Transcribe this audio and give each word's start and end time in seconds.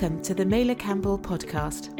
Welcome 0.00 0.22
to 0.22 0.34
the 0.34 0.46
Meyler 0.46 0.76
Campbell 0.76 1.18
podcast. 1.18 1.90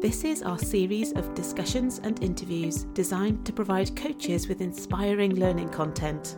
This 0.00 0.22
is 0.22 0.44
our 0.44 0.60
series 0.60 1.10
of 1.14 1.34
discussions 1.34 1.98
and 1.98 2.22
interviews 2.22 2.84
designed 2.94 3.44
to 3.44 3.52
provide 3.52 3.96
coaches 3.96 4.46
with 4.46 4.60
inspiring 4.60 5.34
learning 5.34 5.70
content. 5.70 6.36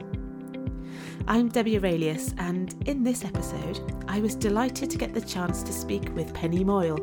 I'm 1.26 1.48
Debbie 1.48 1.78
Aurelius, 1.78 2.34
and 2.38 2.74
in 2.86 3.02
this 3.02 3.24
episode, 3.24 3.80
I 4.08 4.20
was 4.20 4.34
delighted 4.34 4.90
to 4.90 4.98
get 4.98 5.14
the 5.14 5.20
chance 5.20 5.62
to 5.62 5.72
speak 5.72 6.14
with 6.14 6.34
Penny 6.34 6.64
Moyle. 6.64 6.98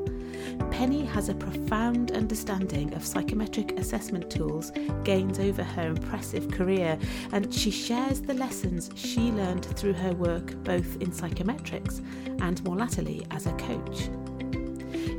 Penny 0.69 1.05
has 1.05 1.29
a 1.29 1.33
profound 1.33 2.11
understanding 2.11 2.93
of 2.93 3.05
psychometric 3.05 3.77
assessment 3.79 4.29
tools 4.29 4.71
gained 5.03 5.39
over 5.39 5.63
her 5.63 5.87
impressive 5.87 6.51
career, 6.51 6.97
and 7.31 7.53
she 7.53 7.71
shares 7.71 8.21
the 8.21 8.33
lessons 8.33 8.89
she 8.95 9.31
learned 9.31 9.65
through 9.77 9.93
her 9.93 10.13
work 10.13 10.55
both 10.63 11.01
in 11.01 11.11
psychometrics 11.11 12.01
and 12.41 12.63
more 12.63 12.75
latterly 12.75 13.25
as 13.31 13.45
a 13.45 13.53
coach. 13.53 14.09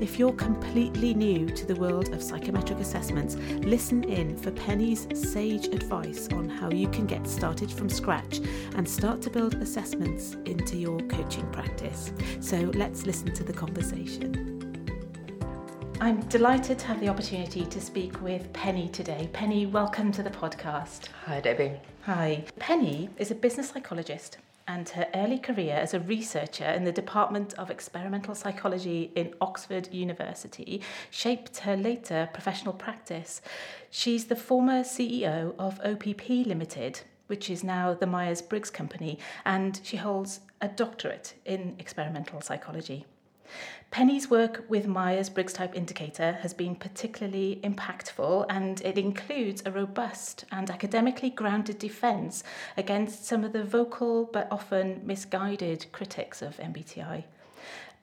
If 0.03 0.19
you're 0.19 0.33
completely 0.33 1.15
new 1.15 1.49
to 1.51 1.65
the 1.65 1.77
world 1.77 2.13
of 2.13 2.21
psychometric 2.21 2.81
assessments, 2.81 3.37
listen 3.37 4.03
in 4.03 4.37
for 4.37 4.51
Penny's 4.51 5.07
sage 5.15 5.67
advice 5.67 6.29
on 6.33 6.49
how 6.49 6.73
you 6.73 6.89
can 6.89 7.07
get 7.07 7.25
started 7.25 7.71
from 7.71 7.89
scratch 7.89 8.41
and 8.75 8.87
start 8.87 9.23
to 9.23 9.31
build 9.31 9.55
assessments 9.55 10.35
into 10.45 10.77
your 10.77 10.99
coaching 11.03 11.49
practice. 11.53 12.13
So 12.41 12.57
let's 12.75 13.07
listen 13.07 13.33
to 13.33 13.45
the 13.45 13.53
conversation. 13.53 15.39
I'm 16.01 16.21
delighted 16.23 16.81
to 16.81 16.87
have 16.89 16.99
the 16.99 17.09
opportunity 17.09 17.65
to 17.65 17.81
speak 17.81 18.21
with 18.23 18.53
Penny 18.53 18.89
today. 18.89 19.31
Penny, 19.33 19.67
welcome 19.67 20.11
to 20.11 20.25
the 20.25 20.31
podcast. 20.31 21.11
Hi, 21.27 21.41
Debbie. 21.41 21.81
Hi. 22.07 22.45
Penny 22.59 23.09
is 23.19 23.31
a 23.31 23.37
business 23.37 23.69
psychologist 23.69 24.39
and 24.67 24.89
her 24.91 25.07
early 25.15 25.39
career 25.39 25.75
as 25.75 25.95
a 25.95 26.01
researcher 26.01 26.65
in 26.65 26.85
the 26.85 26.93
Department 26.93 27.55
of 27.55 27.71
Experimental 27.71 28.35
Psychology 28.35 29.13
in 29.15 29.35
Oxford 29.41 29.93
University 29.93 30.83
shaped 31.11 31.59
her 31.59 31.77
later 31.77 32.29
professional 32.33 32.75
practice. 32.75 33.41
She's 33.91 34.27
the 34.27 34.37
former 34.37 34.83
CEO 34.83 35.55
of 35.59 35.81
OPP 35.81 36.29
Limited, 36.47 37.01
which 37.27 37.51
is 37.51 37.65
now 37.65 37.95
the 37.95 38.07
Myers 38.07 38.43
Briggs 38.43 38.71
Company, 38.71 39.19
and 39.45 39.81
she 39.83 39.97
holds 39.97 40.41
a 40.61 40.69
doctorate 40.69 41.35
in 41.45 41.77
experimental 41.79 42.41
psychology. 42.41 43.07
Penny's 43.91 44.31
work 44.31 44.65
with 44.69 44.87
Myers 44.87 45.29
Briggs 45.29 45.53
type 45.53 45.75
indicator 45.75 46.39
has 46.41 46.55
been 46.55 46.75
particularly 46.75 47.61
impactful, 47.63 48.47
and 48.49 48.81
it 48.81 48.97
includes 48.97 49.63
a 49.67 49.71
robust 49.71 50.47
and 50.51 50.71
academically 50.71 51.29
grounded 51.29 51.79
defense 51.79 52.43
against 52.77 53.27
some 53.27 53.45
of 53.45 53.53
the 53.53 53.65
vocal 53.65 54.31
but 54.33 54.49
often 54.51 55.03
misguided 55.05 55.87
critics 55.93 56.41
of 56.41 56.57
MBTI. 56.57 57.25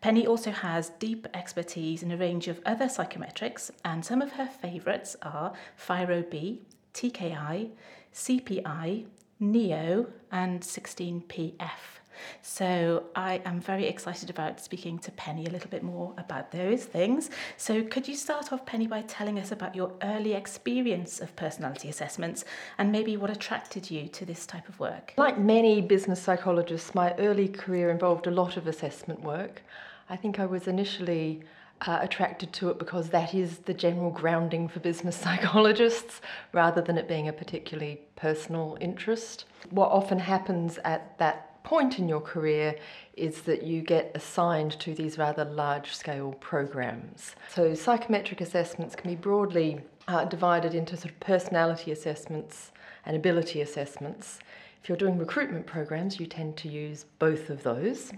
Penny 0.01 0.25
also 0.25 0.51
has 0.51 0.91
deep 0.99 1.27
expertise 1.33 2.03
in 2.03 2.11
a 2.11 2.17
range 2.17 2.47
of 2.47 2.61
other 2.65 2.85
psychometrics, 2.85 3.71
and 3.83 4.05
some 4.05 4.21
of 4.21 4.33
her 4.33 4.45
favourites 4.45 5.15
are 5.21 5.53
FIRO-B, 5.75 6.61
TKI, 6.93 7.71
CPI, 8.13 9.05
NEO, 9.39 10.07
and 10.31 10.61
16PF. 10.61 11.98
So 12.41 13.03
I 13.15 13.41
am 13.45 13.59
very 13.59 13.85
excited 13.85 14.29
about 14.29 14.59
speaking 14.59 14.99
to 14.99 15.11
Penny 15.11 15.45
a 15.45 15.49
little 15.49 15.69
bit 15.69 15.83
more 15.83 16.13
about 16.17 16.51
those 16.51 16.85
things. 16.85 17.29
So 17.57 17.83
could 17.83 18.07
you 18.07 18.15
start 18.15 18.51
off, 18.51 18.65
Penny, 18.65 18.87
by 18.87 19.01
telling 19.03 19.39
us 19.39 19.51
about 19.51 19.75
your 19.75 19.91
early 20.01 20.33
experience 20.33 21.19
of 21.19 21.35
personality 21.35 21.89
assessments 21.89 22.45
and 22.77 22.91
maybe 22.91 23.17
what 23.17 23.29
attracted 23.29 23.89
you 23.89 24.07
to 24.09 24.25
this 24.25 24.45
type 24.45 24.67
of 24.69 24.79
work? 24.79 25.13
Like 25.17 25.39
many 25.39 25.81
business 25.81 26.21
psychologists, 26.21 26.95
my 26.95 27.13
early 27.15 27.47
career 27.47 27.89
involved 27.89 28.27
a 28.27 28.31
lot 28.31 28.57
of 28.57 28.67
assessment 28.67 29.21
work. 29.21 29.61
I 30.09 30.15
think 30.15 30.39
I 30.39 30.45
was 30.45 30.67
initially 30.67 31.43
uh, 31.81 31.99
attracted 32.01 32.51
to 32.51 32.69
it 32.69 32.79
because 32.79 33.09
that 33.09 33.33
is 33.33 33.59
the 33.59 33.73
general 33.73 34.11
grounding 34.11 34.67
for 34.67 34.79
business 34.79 35.15
psychologists 35.25 36.21
rather 36.51 36.81
than 36.81 36.97
it 36.97 37.07
being 37.07 37.27
a 37.27 37.33
particularly 37.33 38.01
personal 38.15 38.77
interest. 38.81 39.45
What 39.69 39.91
often 39.91 40.19
happens 40.19 40.79
at 40.83 41.17
that 41.19 41.48
point 41.63 41.99
in 41.99 42.07
your 42.07 42.21
career 42.21 42.75
is 43.13 43.41
that 43.41 43.63
you 43.63 43.81
get 43.81 44.11
assigned 44.15 44.79
to 44.79 44.93
these 44.93 45.17
rather 45.17 45.45
large 45.45 45.95
scale 45.95 46.33
programs. 46.39 47.35
So, 47.49 47.73
psychometric 47.75 48.41
assessments 48.41 48.95
can 48.95 49.09
be 49.09 49.15
broadly 49.15 49.81
uh, 50.07 50.25
divided 50.25 50.73
into 50.73 50.97
sort 50.97 51.11
of 51.11 51.19
personality 51.19 51.91
assessments 51.91 52.71
and 53.05 53.15
ability 53.15 53.61
assessments. 53.61 54.39
If 54.81 54.89
you're 54.89 54.97
doing 54.97 55.17
recruitment 55.17 55.67
programs, 55.67 56.19
you 56.19 56.25
tend 56.25 56.57
to 56.57 56.69
use 56.69 57.05
both 57.19 57.49
of 57.49 57.63
those. 57.63 58.11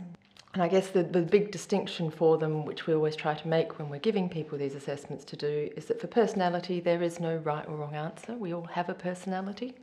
And 0.53 0.61
I 0.61 0.67
guess 0.67 0.89
the, 0.89 1.03
the 1.03 1.21
big 1.21 1.49
distinction 1.49 2.11
for 2.11 2.37
them, 2.37 2.65
which 2.65 2.85
we 2.85 2.93
always 2.93 3.15
try 3.15 3.33
to 3.33 3.47
make 3.47 3.79
when 3.79 3.87
we're 3.89 3.99
giving 3.99 4.27
people 4.27 4.57
these 4.57 4.75
assessments 4.75 5.23
to 5.25 5.37
do, 5.37 5.69
is 5.77 5.85
that 5.85 6.01
for 6.01 6.07
personality, 6.07 6.81
there 6.81 7.01
is 7.01 7.21
no 7.21 7.37
right 7.37 7.65
or 7.69 7.77
wrong 7.77 7.95
answer. 7.95 8.33
We 8.33 8.53
all 8.53 8.65
have 8.65 8.89
a 8.89 8.93
personality. 8.93 9.75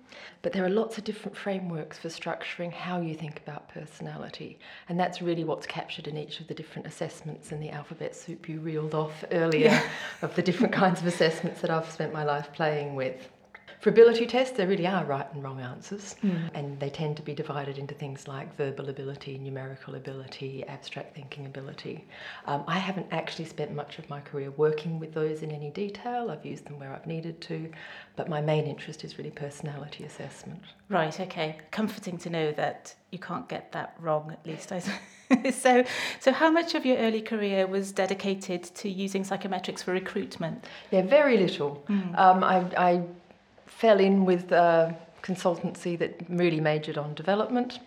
But 0.43 0.53
there 0.53 0.65
are 0.67 0.71
lots 0.71 0.99
of 0.99 1.05
different 1.05 1.39
frameworks 1.39 1.97
for 1.97 2.09
structuring 2.09 2.71
how 2.71 3.01
you 3.01 3.15
think 3.15 3.41
about 3.47 3.71
personality. 3.71 4.59
And 4.91 5.01
that's 5.01 5.23
really 5.23 5.45
what's 5.45 5.67
captured 5.67 6.07
in 6.07 6.19
each 6.19 6.41
of 6.41 6.49
the 6.49 6.55
different 6.55 6.87
assessments 6.87 7.51
in 7.51 7.61
the 7.61 7.71
alphabet 7.71 8.15
soup 8.15 8.47
you 8.47 8.61
reeled 8.61 8.95
off 8.95 9.25
earlier 9.33 9.69
yeah. 9.69 9.89
of 10.21 10.35
the 10.35 10.43
different 10.43 10.75
kinds 10.75 11.01
of 11.01 11.07
assessments 11.07 11.63
that 11.63 11.71
I've 11.71 11.91
spent 11.91 12.13
my 12.13 12.25
life 12.25 12.53
playing 12.53 12.95
with. 12.95 13.31
For 13.81 13.91
ability 13.91 14.27
tests, 14.27 14.57
there 14.57 14.67
really 14.67 14.89
are 14.89 15.05
right 15.05 15.27
and 15.33 15.43
wrong 15.43 15.61
answers, 15.61 16.17
mm. 16.25 16.51
and 16.55 16.81
they 16.81 16.91
tend 16.91 17.17
to 17.19 17.23
be 17.23 17.33
divided 17.33 17.79
into 17.79 17.95
things 17.95 18.27
like 18.27 18.57
verbal 18.57 18.89
ability, 18.89 19.39
numerical 19.39 19.95
ability, 19.95 20.65
abstract 20.67 21.15
thinking 21.15 21.47
ability. 21.47 22.05
Um, 22.47 22.65
I 22.67 22.79
haven't 22.79 23.07
actually 23.13 23.45
spent 23.45 23.73
much 23.73 24.01
of 24.01 24.11
my 24.11 24.21
career 24.21 24.51
working 24.53 24.99
with 24.99 25.15
those 25.15 25.43
in 25.43 25.53
any 25.53 25.71
detail. 25.71 26.31
I've 26.31 26.45
used 26.45 26.65
them 26.67 26.81
where 26.81 26.93
I've 26.93 27.07
needed 27.07 27.41
to, 27.43 27.71
but 28.17 28.29
my 28.29 28.41
main 28.41 28.65
interest 28.65 29.05
is 29.05 29.17
really 29.17 29.31
personality 29.31 30.03
assessment. 30.03 30.63
Right, 30.89 31.19
okay. 31.21 31.59
Comforting 31.71 32.19
to 32.19 32.31
know 32.31 32.51
that 32.53 32.95
you 33.13 33.21
can't 33.21 33.49
get 33.49 33.71
that 33.73 33.95
wrong, 34.01 34.33
at 34.33 34.45
least. 34.45 34.71
so, 35.53 35.85
so 36.19 36.33
how 36.33 36.51
much 36.51 36.75
of 36.75 36.85
your 36.85 36.97
early 36.97 37.23
career 37.23 37.67
was 37.69 37.93
dedicated 37.93 38.65
to 38.65 38.89
using 38.89 39.23
psychometrics 39.23 39.85
for 39.85 39.93
recruitment? 39.93 40.65
Yeah, 40.91 41.03
very 41.03 41.37
little. 41.37 41.85
Mm. 41.89 42.19
Um, 42.19 42.43
I, 42.43 42.57
I 42.77 43.03
fell 43.69 44.01
in 44.01 44.25
with 44.25 44.51
a 44.53 44.97
consultancy 45.23 45.99
that 45.99 46.21
really 46.29 46.61
majored 46.61 46.99
on 46.99 47.15
development. 47.15 47.81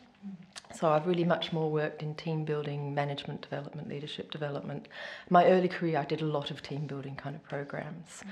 So 0.73 0.89
I've 0.89 1.05
really 1.05 1.25
much 1.25 1.51
more 1.51 1.69
worked 1.69 2.01
in 2.01 2.15
team 2.15 2.45
building, 2.45 2.93
management 2.93 3.41
development, 3.41 3.89
leadership 3.89 4.31
development. 4.31 4.87
My 5.29 5.45
early 5.45 5.67
career, 5.67 5.99
I 5.99 6.05
did 6.05 6.21
a 6.21 6.25
lot 6.25 6.51
of 6.51 6.61
team 6.61 6.87
building 6.87 7.15
kind 7.15 7.35
of 7.35 7.43
programs. 7.43 8.23
Mm. 8.23 8.27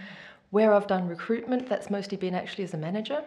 Where 0.52 0.74
I've 0.74 0.88
done 0.88 1.08
recruitment, 1.08 1.68
that's 1.68 1.90
mostly 1.90 2.18
been 2.18 2.34
actually 2.34 2.64
as 2.64 2.74
a 2.74 2.78
manager. 2.78 3.24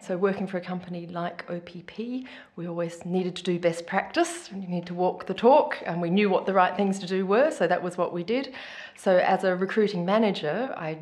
So 0.00 0.16
working 0.16 0.46
for 0.46 0.56
a 0.56 0.60
company 0.60 1.06
like 1.06 1.44
OPP, 1.50 2.26
we 2.56 2.68
always 2.68 3.04
needed 3.04 3.36
to 3.36 3.42
do 3.42 3.58
best 3.58 3.86
practice. 3.86 4.50
You 4.54 4.66
need 4.68 4.86
to 4.86 4.94
walk 4.94 5.26
the 5.26 5.34
talk, 5.34 5.76
and 5.84 6.00
we 6.00 6.10
knew 6.10 6.30
what 6.30 6.46
the 6.46 6.54
right 6.54 6.74
things 6.76 6.98
to 7.00 7.06
do 7.06 7.26
were, 7.26 7.50
so 7.50 7.66
that 7.66 7.82
was 7.82 7.98
what 7.98 8.12
we 8.12 8.22
did. 8.22 8.54
So 8.96 9.18
as 9.18 9.44
a 9.44 9.54
recruiting 9.54 10.04
manager, 10.04 10.74
I 10.76 10.98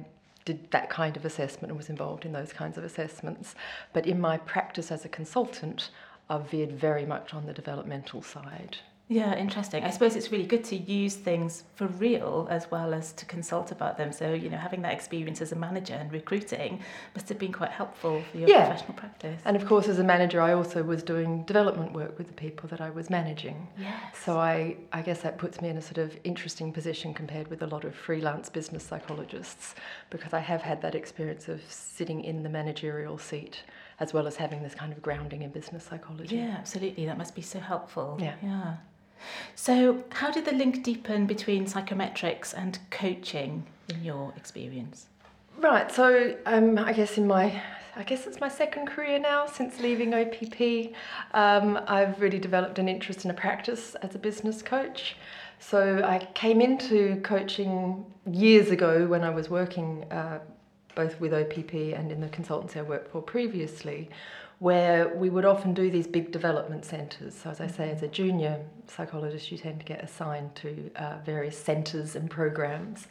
did 0.49 0.71
that 0.71 0.89
kind 0.89 1.15
of 1.15 1.27
assessment 1.27 1.71
and 1.71 1.77
was 1.77 1.91
involved 1.91 2.25
in 2.25 2.33
those 2.33 2.55
kinds 2.55 2.79
of 2.79 2.85
assessments. 2.85 3.55
But 3.93 4.07
in 4.07 4.19
my 4.19 4.39
practice 4.39 4.91
as 4.91 5.05
a 5.05 5.09
consultant, 5.09 5.91
I've 6.31 6.49
veered 6.49 6.73
very 6.73 7.05
much 7.05 7.35
on 7.35 7.45
the 7.45 7.53
developmental 7.53 8.23
side. 8.23 8.79
Yeah, 9.11 9.35
interesting. 9.37 9.85
I 9.85 9.91
suppose 9.91 10.17
it's 10.17 10.31
really 10.31 10.47
good 10.47 10.65
to 10.65 10.77
use 10.77 11.15
things 11.15 11.65
for 11.77 11.87
real 11.87 12.47
as 12.51 12.71
well 12.71 12.93
as 12.93 13.13
to 13.15 13.25
consult 13.25 13.73
about 13.73 13.97
them. 13.97 14.13
So, 14.13 14.35
you 14.35 14.51
know, 14.51 14.59
having 14.59 14.83
that 14.83 14.93
experience 14.93 15.41
as 15.41 15.51
a 15.51 15.57
manager 15.57 15.95
and 15.95 16.13
recruiting 16.13 16.81
must 17.15 17.29
have 17.31 17.39
been 17.39 17.53
quite 17.53 17.71
helpful 17.71 18.23
for 18.31 18.37
your 18.37 18.49
yeah. 18.51 18.67
professional 18.67 18.95
practice. 18.99 19.41
And 19.47 19.57
of 19.57 19.65
course, 19.65 19.89
as 19.89 19.99
a 19.99 20.05
manager, 20.05 20.43
I 20.43 20.53
also 20.53 20.83
was 20.83 21.03
doing 21.03 21.45
development 21.45 21.93
work 21.95 22.19
with 22.19 22.27
the 22.27 22.35
people 22.35 22.69
that 22.69 22.83
I 22.83 22.91
was 22.91 23.09
managing. 23.09 23.69
Yes. 23.79 24.19
So 24.23 24.39
I, 24.39 24.77
I 24.93 25.01
guess 25.01 25.23
that 25.23 25.39
puts 25.39 25.63
me 25.63 25.71
in 25.71 25.79
a 25.79 25.83
sort 25.83 25.99
of 25.99 26.15
interesting 26.25 26.71
position 26.71 27.15
compared 27.15 27.49
with 27.49 27.63
a 27.63 27.67
lot 27.67 27.85
of 27.85 27.95
freelance 27.95 28.51
business 28.51 28.85
psychologists 28.85 29.75
because 30.11 30.35
I 30.35 30.41
have 30.41 30.61
had 30.61 30.83
that 30.83 30.95
experience 30.95 31.49
of 31.49 31.63
sitting 31.69 32.25
in 32.25 32.43
the 32.43 32.51
managerial 32.51 33.17
seat 33.17 33.63
as 34.01 34.13
well 34.13 34.27
as 34.27 34.37
having 34.37 34.63
this 34.63 34.75
kind 34.75 34.93
of 34.93 35.01
grounding 35.01 35.43
in 35.43 35.51
business 35.51 35.85
psychology. 35.85 36.37
Yeah, 36.37 36.57
absolutely. 36.59 37.07
That 37.07 37.17
must 37.17 37.35
be 37.35 37.43
so 37.43 37.59
helpful. 37.59 38.19
Yeah. 38.21 38.35
Yeah. 38.43 38.77
So, 39.55 40.05
how 40.11 40.31
did 40.31 40.45
the 40.45 40.53
link 40.53 40.83
deepen 40.83 41.27
between 41.27 41.67
psychometrics 41.67 42.55
and 42.55 42.79
coaching 42.91 43.67
in 43.89 44.05
your 44.05 44.33
experience? 44.37 45.07
Right. 45.59 45.91
So, 45.91 46.37
um, 46.47 46.79
I 46.79 46.93
guess 46.93 47.19
in 47.19 47.27
my 47.27 47.61
I 47.99 48.05
guess 48.05 48.29
it's 48.29 48.41
my 48.41 48.49
second 48.49 48.87
career 48.87 49.19
now 49.19 49.47
since 49.47 49.81
leaving 49.81 50.15
OPP. 50.15 50.95
Um, 51.35 51.81
I've 51.89 52.21
really 52.21 52.39
developed 52.39 52.79
an 52.79 52.89
interest 52.89 53.25
in 53.25 53.31
a 53.33 53.35
practice 53.35 53.97
as 53.97 54.15
a 54.15 54.19
business 54.21 54.63
coach. 54.63 55.17
So 55.59 56.01
I 56.05 56.19
came 56.35 56.61
into 56.61 57.21
coaching 57.23 58.07
years 58.31 58.71
ago 58.71 59.07
when 59.09 59.25
I 59.25 59.31
was 59.31 59.51
working 59.51 60.05
uh, 60.13 60.39
both 60.95 61.21
with 61.21 61.35
OPP 61.35 61.75
and 61.75 62.13
in 62.13 62.21
the 62.21 62.29
consultancy 62.29 62.77
I 62.77 62.83
worked 62.83 63.11
for 63.11 63.21
previously, 63.21 64.11
where 64.59 65.09
we 65.09 65.31
would 65.31 65.45
often 65.45 65.73
do 65.73 65.91
these 65.91 66.07
big 66.07 66.33
development 66.33 66.85
centres. 66.85 67.35
So, 67.35 67.51
as 67.51 67.61
I 67.61 67.69
say, 67.69 67.91
as 67.91 68.03
a 68.03 68.09
junior 68.09 68.61
psychologist, 68.89 69.53
you 69.53 69.59
tend 69.59 69.79
to 69.81 69.87
get 69.87 70.03
assigned 70.03 70.55
to 70.57 70.91
uh, 70.97 71.19
various 71.25 71.57
centres 71.57 72.17
and 72.17 72.29
programs. 72.31 73.07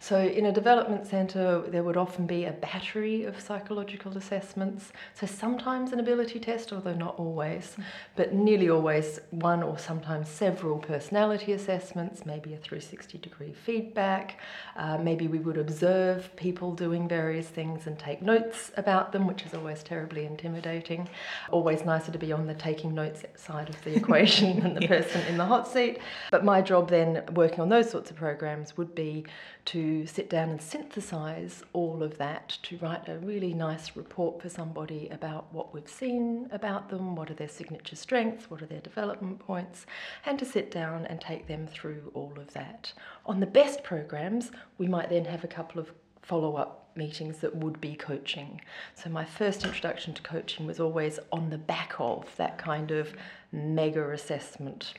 So, 0.00 0.16
in 0.20 0.46
a 0.46 0.52
development 0.52 1.06
centre, 1.06 1.60
there 1.66 1.82
would 1.82 1.96
often 1.96 2.26
be 2.26 2.44
a 2.44 2.52
battery 2.52 3.24
of 3.24 3.40
psychological 3.40 4.16
assessments. 4.16 4.92
So, 5.14 5.26
sometimes 5.26 5.92
an 5.92 5.98
ability 5.98 6.38
test, 6.38 6.72
although 6.72 6.94
not 6.94 7.18
always, 7.18 7.76
but 8.14 8.32
nearly 8.32 8.70
always 8.70 9.20
one 9.30 9.62
or 9.62 9.76
sometimes 9.76 10.28
several 10.28 10.78
personality 10.78 11.52
assessments, 11.52 12.24
maybe 12.24 12.54
a 12.54 12.58
360 12.58 13.18
degree 13.18 13.52
feedback. 13.52 14.40
Uh, 14.76 14.98
maybe 14.98 15.26
we 15.26 15.40
would 15.40 15.58
observe 15.58 16.34
people 16.36 16.74
doing 16.74 17.08
various 17.08 17.48
things 17.48 17.88
and 17.88 17.98
take 17.98 18.22
notes 18.22 18.70
about 18.76 19.10
them, 19.10 19.26
which 19.26 19.42
is 19.42 19.52
always 19.52 19.82
terribly 19.82 20.26
intimidating. 20.26 21.08
Always 21.50 21.84
nicer 21.84 22.12
to 22.12 22.18
be 22.18 22.30
on 22.30 22.46
the 22.46 22.54
taking 22.54 22.94
notes 22.94 23.24
side 23.34 23.68
of 23.68 23.82
the 23.82 23.96
equation 23.96 24.60
than 24.60 24.74
the 24.74 24.82
yeah. 24.82 24.88
person 24.88 25.22
in 25.22 25.36
the 25.36 25.46
hot 25.46 25.66
seat. 25.66 25.98
But 26.30 26.44
my 26.44 26.62
job 26.62 26.88
then, 26.88 27.24
working 27.32 27.60
on 27.60 27.68
those 27.68 27.90
sorts 27.90 28.12
of 28.12 28.16
programs, 28.16 28.76
would 28.76 28.94
be 28.94 29.26
to 29.66 29.87
sit 30.06 30.30
down 30.30 30.50
and 30.50 30.60
synthesize 30.60 31.62
all 31.72 32.02
of 32.02 32.18
that 32.18 32.58
to 32.62 32.78
write 32.78 33.08
a 33.08 33.18
really 33.18 33.54
nice 33.54 33.96
report 33.96 34.40
for 34.40 34.48
somebody 34.48 35.08
about 35.10 35.52
what 35.52 35.72
we've 35.72 35.88
seen 35.88 36.48
about 36.50 36.88
them, 36.88 37.14
what 37.14 37.30
are 37.30 37.34
their 37.34 37.48
signature 37.48 37.96
strengths, 37.96 38.50
what 38.50 38.62
are 38.62 38.66
their 38.66 38.80
development 38.80 39.38
points, 39.38 39.86
and 40.24 40.38
to 40.38 40.44
sit 40.44 40.70
down 40.70 41.06
and 41.06 41.20
take 41.20 41.46
them 41.46 41.66
through 41.66 42.10
all 42.14 42.32
of 42.36 42.52
that. 42.52 42.92
On 43.26 43.40
the 43.40 43.46
best 43.46 43.82
programs, 43.82 44.50
we 44.78 44.88
might 44.88 45.10
then 45.10 45.24
have 45.24 45.44
a 45.44 45.48
couple 45.48 45.80
of 45.80 45.92
follow 46.22 46.56
up 46.56 46.90
meetings 46.94 47.38
that 47.38 47.54
would 47.54 47.80
be 47.80 47.94
coaching. 47.94 48.60
So, 48.94 49.08
my 49.08 49.24
first 49.24 49.64
introduction 49.64 50.12
to 50.14 50.22
coaching 50.22 50.66
was 50.66 50.80
always 50.80 51.18
on 51.32 51.50
the 51.50 51.58
back 51.58 51.94
of 51.98 52.26
that 52.36 52.58
kind 52.58 52.90
of 52.90 53.14
mega 53.52 54.10
assessment. 54.10 54.94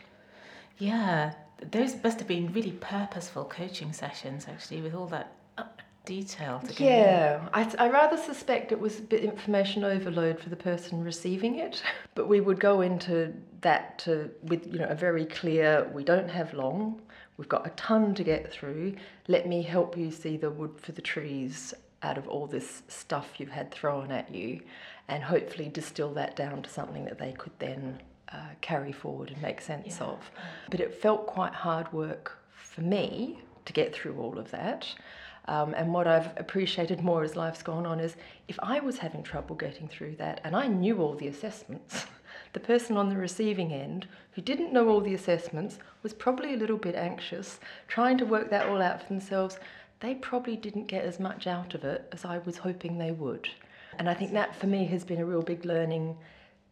Yeah, 0.78 1.34
those 1.72 2.02
must 2.04 2.20
have 2.20 2.28
been 2.28 2.52
really 2.54 2.72
purposeful 2.72 3.46
coaching 3.46 3.94
sessions, 3.94 4.48
actually, 4.48 4.82
with 4.82 4.94
all 4.94 5.08
that 5.08 5.34
detail. 6.10 6.64
Yeah, 6.78 7.48
I, 7.54 7.72
I 7.78 7.90
rather 7.90 8.18
suspect 8.18 8.72
it 8.72 8.80
was 8.80 8.98
a 8.98 9.04
bit 9.04 9.24
information 9.24 9.84
overload 9.84 10.40
for 10.40 10.50
the 10.50 10.56
person 10.56 11.04
receiving 11.04 11.60
it, 11.60 11.84
but 12.16 12.28
we 12.28 12.42
would 12.42 12.60
go 12.60 12.82
into 12.82 13.34
that 13.62 14.00
to, 14.00 14.32
with 14.44 14.66
you 14.66 14.80
know 14.80 14.88
a 14.88 14.96
very 14.96 15.26
clear. 15.26 15.90
We 15.94 16.04
don't 16.04 16.30
have 16.30 16.54
long. 16.54 17.02
We've 17.38 17.48
got 17.48 17.68
a 17.68 17.70
ton 17.72 18.16
to 18.16 18.24
get 18.24 18.52
through. 18.52 18.96
Let 19.28 19.48
me 19.48 19.62
help 19.62 19.96
you 19.98 20.12
see 20.12 20.36
the 20.36 20.50
wood 20.50 20.72
for 20.78 20.94
the 20.94 21.02
trees 21.02 21.76
out 22.02 22.18
of 22.18 22.28
all 22.28 22.48
this 22.48 22.82
stuff 22.88 23.40
you've 23.40 23.52
had 23.52 23.72
thrown 23.72 24.12
at 24.12 24.34
you, 24.34 24.62
and 25.08 25.24
hopefully 25.24 25.70
distill 25.70 26.14
that 26.16 26.36
down 26.36 26.64
to 26.64 26.70
something 26.70 27.06
that 27.06 27.20
they 27.20 27.34
could 27.34 27.54
then 27.60 28.02
uh, 28.31 28.50
carry 28.62 28.92
forward 28.92 29.31
and 29.31 29.42
make 29.42 29.62
sense 29.62 29.98
yeah. 30.00 30.08
of. 30.08 30.31
But 30.70 30.80
it 30.80 31.02
felt 31.02 31.28
quite 31.28 31.54
hard 31.54 31.92
work 31.92 32.38
for 32.54 32.81
me 32.81 33.42
to 33.66 33.74
get 33.74 33.94
through 33.94 34.18
all 34.18 34.38
of 34.38 34.52
that. 34.52 34.88
Um, 35.48 35.74
and 35.74 35.92
what 35.94 36.06
I've 36.06 36.31
appreciated 36.38 37.04
more 37.04 37.24
as 37.24 37.36
life's 37.36 37.64
gone 37.64 37.88
on 37.88 38.00
is 38.00 38.16
if 38.48 38.60
I 38.62 38.80
was 38.80 39.00
having 39.00 39.24
trouble 39.24 39.56
getting 39.56 39.88
through 39.88 40.18
that 40.18 40.42
and 40.44 40.56
I 40.56 40.68
knew 40.68 41.02
all 41.02 41.16
the 41.16 41.28
assessments, 41.28 42.06
the 42.54 42.60
person 42.60 42.98
on 42.98 43.10
the 43.10 43.18
receiving 43.18 43.74
end 43.74 44.08
who 44.34 44.44
didn't 44.44 44.72
know 44.72 44.88
all 44.90 45.02
the 45.02 45.16
assessments 45.16 45.80
was 46.04 46.14
probably 46.14 46.54
a 46.54 46.58
little 46.58 46.78
bit 46.78 46.94
anxious, 46.96 47.60
trying 47.88 48.18
to 48.20 48.26
work 48.26 48.52
that 48.52 48.68
all 48.68 48.81
out 48.81 49.02
for 49.02 49.08
themselves. 49.08 49.58
They 50.02 50.16
probably 50.16 50.56
didn't 50.56 50.86
get 50.86 51.04
as 51.04 51.20
much 51.20 51.48
out 51.48 51.74
of 51.74 51.84
it 51.84 52.08
as 52.12 52.26
I 52.26 52.38
was 52.40 52.58
hoping 52.58 52.98
they 52.98 53.12
would. 53.12 53.50
And 53.98 54.08
I 54.08 54.14
think 54.14 54.34
that 54.34 54.56
for 54.56 54.68
me 54.68 54.86
has 54.86 55.04
been 55.04 55.20
a 55.20 55.26
real 55.26 55.42
big 55.42 55.66
learning 55.66 56.16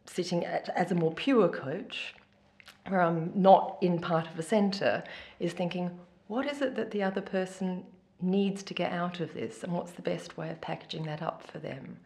sitting 0.07 0.45
at, 0.45 0.69
as 0.69 0.91
a 0.91 0.95
more 0.95 1.13
pure 1.13 1.49
coach, 1.49 2.15
where 2.87 3.01
I'm 3.01 3.31
not 3.35 3.77
in 3.81 3.99
part 3.99 4.27
of 4.27 4.39
a 4.39 4.43
centre, 4.43 5.03
is 5.39 5.53
thinking, 5.53 5.99
what 6.27 6.47
is 6.47 6.61
it 6.61 6.75
that 6.75 6.91
the 6.91 7.03
other 7.03 7.21
person 7.21 7.85
needs 8.21 8.63
to 8.63 8.73
get 8.73 8.91
out 8.91 9.19
of 9.19 9.33
this, 9.33 9.63
and 9.63 9.73
what's 9.73 9.91
the 9.91 10.01
best 10.01 10.37
way 10.37 10.49
of 10.49 10.59
packaging 10.61 11.03
that 11.03 11.21
up 11.21 11.45
for 11.51 11.59
them? 11.59 11.97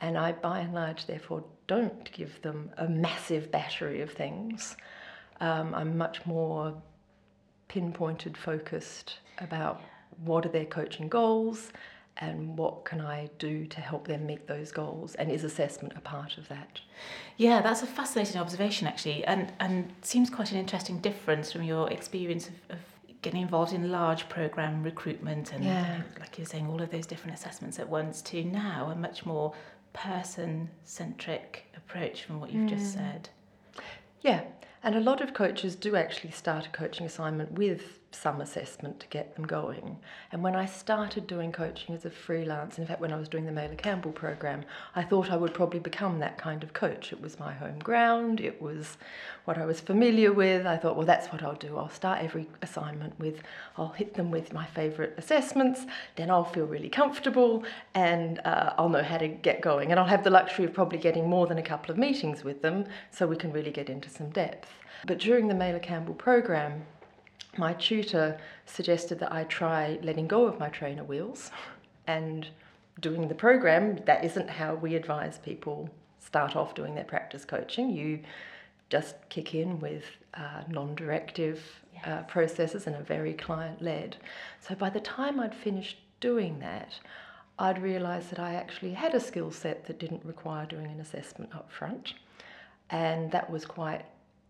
And 0.00 0.18
I, 0.18 0.32
by 0.32 0.58
and 0.60 0.74
large, 0.74 1.06
therefore, 1.06 1.44
don't 1.66 2.10
give 2.12 2.42
them 2.42 2.70
a 2.76 2.86
massive 2.86 3.50
battery 3.50 4.02
of 4.02 4.12
things. 4.12 4.76
Um, 5.40 5.74
I'm 5.74 5.96
much 5.96 6.24
more 6.26 6.74
pinpointed, 7.68 8.36
focused 8.36 9.18
about 9.38 9.80
what 10.24 10.46
are 10.46 10.50
their 10.50 10.66
coaching 10.66 11.08
goals 11.08 11.72
and 12.18 12.56
what 12.56 12.84
can 12.84 13.00
I 13.00 13.28
do 13.38 13.66
to 13.66 13.80
help 13.80 14.06
them 14.06 14.26
meet 14.26 14.46
those 14.46 14.72
goals? 14.72 15.14
And 15.16 15.30
is 15.30 15.44
assessment 15.44 15.94
a 15.96 16.00
part 16.00 16.38
of 16.38 16.48
that? 16.48 16.80
Yeah, 17.36 17.60
that's 17.60 17.82
a 17.82 17.86
fascinating 17.86 18.40
observation 18.40 18.86
actually, 18.86 19.24
and 19.24 19.52
and 19.60 19.92
seems 20.02 20.30
quite 20.30 20.52
an 20.52 20.58
interesting 20.58 20.98
difference 21.00 21.52
from 21.52 21.62
your 21.62 21.90
experience 21.90 22.48
of, 22.48 22.76
of 22.76 22.78
getting 23.22 23.42
involved 23.42 23.72
in 23.72 23.90
large 23.90 24.28
program 24.28 24.82
recruitment 24.82 25.52
and 25.52 25.64
yeah. 25.64 26.02
like 26.20 26.38
you're 26.38 26.46
saying 26.46 26.68
all 26.68 26.80
of 26.80 26.90
those 26.90 27.06
different 27.06 27.36
assessments 27.36 27.78
at 27.80 27.88
once 27.88 28.22
to 28.22 28.44
now 28.44 28.90
a 28.92 28.94
much 28.94 29.26
more 29.26 29.52
person 29.92 30.70
centric 30.84 31.64
approach 31.76 32.22
from 32.22 32.38
what 32.38 32.52
you've 32.52 32.70
mm. 32.70 32.76
just 32.78 32.92
said. 32.92 33.28
Yeah, 34.20 34.42
and 34.82 34.94
a 34.94 35.00
lot 35.00 35.20
of 35.20 35.34
coaches 35.34 35.74
do 35.74 35.96
actually 35.96 36.30
start 36.30 36.66
a 36.66 36.68
coaching 36.68 37.06
assignment 37.06 37.52
with 37.52 37.98
some 38.16 38.40
assessment 38.40 38.98
to 39.00 39.06
get 39.08 39.36
them 39.36 39.46
going. 39.46 39.98
And 40.32 40.42
when 40.42 40.56
I 40.56 40.66
started 40.66 41.26
doing 41.26 41.52
coaching 41.52 41.94
as 41.94 42.04
a 42.04 42.10
freelance, 42.10 42.78
in 42.78 42.86
fact, 42.86 43.00
when 43.00 43.12
I 43.12 43.16
was 43.16 43.28
doing 43.28 43.44
the 43.44 43.52
Meyler 43.52 43.74
Campbell 43.74 44.12
program, 44.12 44.64
I 44.94 45.02
thought 45.02 45.30
I 45.30 45.36
would 45.36 45.54
probably 45.54 45.80
become 45.80 46.18
that 46.20 46.38
kind 46.38 46.62
of 46.62 46.72
coach. 46.72 47.12
It 47.12 47.20
was 47.20 47.38
my 47.38 47.52
home 47.52 47.78
ground, 47.78 48.40
it 48.40 48.60
was 48.60 48.96
what 49.44 49.58
I 49.58 49.66
was 49.66 49.80
familiar 49.80 50.32
with. 50.32 50.66
I 50.66 50.76
thought, 50.76 50.96
well, 50.96 51.06
that's 51.06 51.28
what 51.28 51.42
I'll 51.42 51.54
do. 51.54 51.76
I'll 51.76 51.88
start 51.88 52.22
every 52.22 52.48
assignment 52.62 53.18
with, 53.18 53.42
I'll 53.76 53.88
hit 53.88 54.14
them 54.14 54.30
with 54.30 54.52
my 54.52 54.66
favourite 54.66 55.12
assessments, 55.16 55.86
then 56.16 56.30
I'll 56.30 56.44
feel 56.44 56.66
really 56.66 56.88
comfortable 56.88 57.64
and 57.94 58.40
uh, 58.44 58.74
I'll 58.78 58.88
know 58.88 59.02
how 59.02 59.18
to 59.18 59.28
get 59.28 59.60
going. 59.60 59.90
And 59.90 60.00
I'll 60.00 60.06
have 60.06 60.24
the 60.24 60.30
luxury 60.30 60.64
of 60.64 60.72
probably 60.72 60.98
getting 60.98 61.28
more 61.28 61.46
than 61.46 61.58
a 61.58 61.62
couple 61.62 61.90
of 61.90 61.98
meetings 61.98 62.42
with 62.42 62.62
them 62.62 62.86
so 63.10 63.26
we 63.26 63.36
can 63.36 63.52
really 63.52 63.70
get 63.70 63.88
into 63.88 64.08
some 64.08 64.30
depth. 64.30 64.70
But 65.06 65.18
during 65.18 65.48
the 65.48 65.54
Meyler 65.54 65.78
Campbell 65.78 66.14
program, 66.14 66.86
my 67.58 67.72
tutor 67.74 68.38
suggested 68.64 69.18
that 69.20 69.32
I 69.32 69.44
try 69.44 69.98
letting 70.02 70.26
go 70.26 70.46
of 70.46 70.58
my 70.58 70.68
trainer 70.68 71.04
wheels 71.04 71.50
and 72.06 72.48
doing 73.00 73.28
the 73.28 73.34
program. 73.34 73.96
That 74.06 74.24
isn't 74.24 74.48
how 74.50 74.74
we 74.74 74.94
advise 74.94 75.38
people 75.38 75.90
start 76.18 76.56
off 76.56 76.74
doing 76.74 76.94
their 76.94 77.04
practice 77.04 77.44
coaching. 77.44 77.90
You 77.90 78.20
just 78.88 79.16
kick 79.28 79.54
in 79.54 79.80
with 79.80 80.04
uh, 80.34 80.62
non 80.68 80.94
directive 80.94 81.58
uh, 81.58 81.88
yes. 81.94 82.06
uh, 82.06 82.22
processes 82.24 82.86
and 82.86 82.96
are 82.96 83.02
very 83.02 83.34
client 83.34 83.82
led. 83.82 84.16
So 84.60 84.74
by 84.74 84.90
the 84.90 85.00
time 85.00 85.40
I'd 85.40 85.54
finished 85.54 85.98
doing 86.20 86.58
that, 86.60 86.98
I'd 87.58 87.82
realised 87.82 88.30
that 88.30 88.38
I 88.38 88.54
actually 88.54 88.92
had 88.92 89.14
a 89.14 89.20
skill 89.20 89.50
set 89.50 89.86
that 89.86 89.98
didn't 89.98 90.24
require 90.24 90.66
doing 90.66 90.86
an 90.86 91.00
assessment 91.00 91.54
up 91.54 91.70
front. 91.70 92.14
And 92.90 93.30
that 93.32 93.50
was 93.50 93.64
quite 93.64 94.04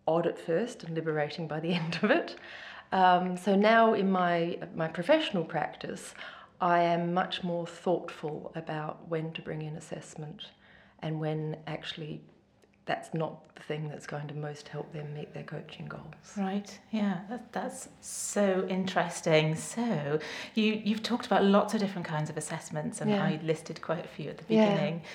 odd 0.09 0.27
at 0.27 0.39
first 0.39 0.85
and 0.85 0.95
liberating 0.95 1.47
by 1.47 1.61
the 1.61 1.73
end 1.81 1.99
of 2.03 2.11
it. 2.11 2.37
Um, 2.93 3.37
so 3.37 3.55
now 3.55 3.95
in 3.95 4.11
my 4.11 4.59
my 4.75 4.89
professional 4.89 5.45
practice, 5.45 6.15
I 6.61 6.81
am 6.81 7.13
much 7.13 7.43
more 7.43 7.67
thoughtful 7.67 8.53
about 8.55 9.09
when 9.09 9.33
to 9.33 9.43
bring 9.43 9.63
in 9.63 9.77
assessment 9.77 10.51
and 11.01 11.21
when 11.21 11.59
actually 11.67 12.23
that's 12.87 13.13
not 13.13 13.55
the 13.57 13.63
thing 13.63 13.89
that's 13.89 14.07
going 14.07 14.29
to 14.29 14.35
most 14.35 14.69
help 14.69 14.93
them 14.93 15.13
meet 15.13 15.35
their 15.35 15.43
coaching 15.43 15.87
goals. 15.87 16.05
Right. 16.37 16.79
Yeah, 16.93 17.19
that, 17.29 17.53
that's 17.53 17.89
so 18.01 18.65
interesting. 18.69 19.57
So 19.57 20.21
you 20.55 20.81
you've 20.85 21.03
talked 21.03 21.27
about 21.27 21.45
lots 21.45 21.75
of 21.75 21.81
different 21.81 22.07
kinds 22.07 22.31
of 22.31 22.37
assessments 22.37 23.01
and 23.01 23.11
yeah. 23.11 23.19
how 23.19 23.29
you 23.29 23.41
listed 23.43 23.83
quite 23.83 24.05
a 24.05 24.09
few 24.09 24.31
at 24.31 24.39
the 24.39 24.45
beginning. 24.45 24.95
Yeah. 24.95 25.09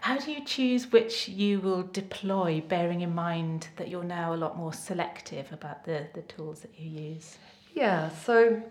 How 0.00 0.18
do 0.18 0.30
you 0.30 0.44
choose 0.44 0.90
which 0.92 1.28
you 1.28 1.60
will 1.60 1.82
deploy, 1.82 2.62
bearing 2.66 3.00
in 3.00 3.14
mind 3.14 3.68
that 3.76 3.88
you're 3.88 4.04
now 4.04 4.34
a 4.34 4.36
lot 4.36 4.56
more 4.56 4.72
selective 4.72 5.52
about 5.52 5.84
the, 5.84 6.06
the 6.14 6.22
tools 6.22 6.60
that 6.60 6.70
you 6.78 6.90
use? 6.90 7.36
Yeah, 7.74 8.10
so 8.10 8.62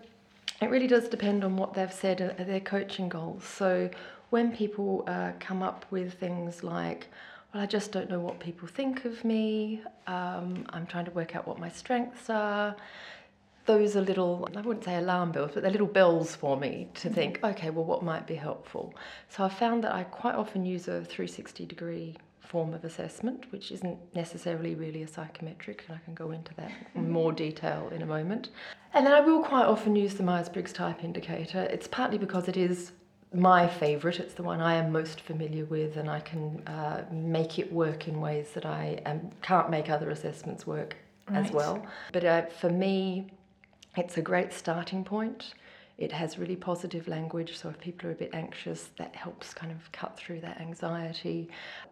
it 0.60 0.70
really 0.70 0.86
does 0.86 1.08
depend 1.08 1.44
on 1.44 1.56
what 1.56 1.74
they've 1.74 1.92
said 1.92 2.20
are 2.20 2.44
their 2.44 2.60
coaching 2.60 3.08
goals. 3.08 3.44
So 3.44 3.90
when 4.30 4.54
people 4.54 5.04
uh, 5.06 5.32
come 5.38 5.62
up 5.62 5.86
with 5.90 6.14
things 6.14 6.62
like 6.62 7.08
well, 7.52 7.62
I 7.62 7.66
just 7.66 7.92
don't 7.92 8.10
know 8.10 8.20
what 8.20 8.40
people 8.40 8.68
think 8.68 9.06
of 9.06 9.24
me. 9.24 9.80
Um, 10.06 10.66
I'm 10.70 10.86
trying 10.86 11.06
to 11.06 11.10
work 11.12 11.34
out 11.34 11.48
what 11.48 11.58
my 11.58 11.70
strengths 11.70 12.28
are. 12.28 12.76
Those 13.68 13.96
are 13.96 14.00
little, 14.00 14.48
I 14.56 14.62
wouldn't 14.62 14.84
say 14.84 14.96
alarm 14.96 15.30
bells, 15.30 15.50
but 15.52 15.62
they're 15.62 15.70
little 15.70 15.86
bells 15.86 16.34
for 16.34 16.56
me 16.56 16.88
to 16.94 17.08
mm-hmm. 17.08 17.14
think, 17.14 17.40
okay, 17.44 17.68
well, 17.68 17.84
what 17.84 18.02
might 18.02 18.26
be 18.26 18.34
helpful? 18.34 18.94
So 19.28 19.44
I 19.44 19.50
found 19.50 19.84
that 19.84 19.94
I 19.94 20.04
quite 20.04 20.34
often 20.34 20.64
use 20.64 20.88
a 20.88 21.04
360 21.04 21.66
degree 21.66 22.16
form 22.40 22.72
of 22.72 22.82
assessment, 22.84 23.44
which 23.50 23.70
isn't 23.70 23.98
necessarily 24.14 24.74
really 24.74 25.02
a 25.02 25.06
psychometric, 25.06 25.84
and 25.86 25.98
I 25.98 26.00
can 26.04 26.14
go 26.14 26.30
into 26.30 26.54
that 26.54 26.72
in 26.94 27.02
mm-hmm. 27.02 27.12
more 27.12 27.32
detail 27.32 27.90
in 27.94 28.00
a 28.00 28.06
moment. 28.06 28.48
And 28.94 29.04
then 29.04 29.12
I 29.12 29.20
will 29.20 29.42
quite 29.42 29.66
often 29.66 29.94
use 29.94 30.14
the 30.14 30.22
Myers 30.22 30.48
Briggs 30.48 30.72
type 30.72 31.04
indicator. 31.04 31.60
It's 31.64 31.86
partly 31.86 32.16
because 32.16 32.48
it 32.48 32.56
is 32.56 32.92
my 33.34 33.68
favourite. 33.68 34.18
It's 34.18 34.32
the 34.34 34.42
one 34.42 34.62
I 34.62 34.76
am 34.76 34.90
most 34.90 35.20
familiar 35.20 35.66
with, 35.66 35.98
and 35.98 36.08
I 36.08 36.20
can 36.20 36.66
uh, 36.66 37.04
make 37.12 37.58
it 37.58 37.70
work 37.70 38.08
in 38.08 38.18
ways 38.20 38.48
that 38.54 38.64
I 38.64 39.02
am, 39.04 39.30
can't 39.42 39.68
make 39.68 39.90
other 39.90 40.08
assessments 40.08 40.66
work 40.66 40.96
right. 41.28 41.44
as 41.44 41.52
well. 41.52 41.86
But 42.12 42.24
uh, 42.24 42.46
for 42.46 42.70
me, 42.70 43.30
it's 43.98 44.16
a 44.16 44.22
great 44.22 44.52
starting 44.52 45.04
point. 45.04 45.54
It 45.96 46.12
has 46.12 46.38
really 46.38 46.54
positive 46.54 47.08
language, 47.08 47.58
so 47.58 47.68
if 47.68 47.80
people 47.80 48.08
are 48.08 48.12
a 48.12 48.16
bit 48.16 48.30
anxious, 48.32 48.90
that 48.98 49.16
helps 49.16 49.52
kind 49.52 49.72
of 49.72 49.90
cut 49.90 50.16
through 50.16 50.40
that 50.42 50.60
anxiety. 50.60 51.48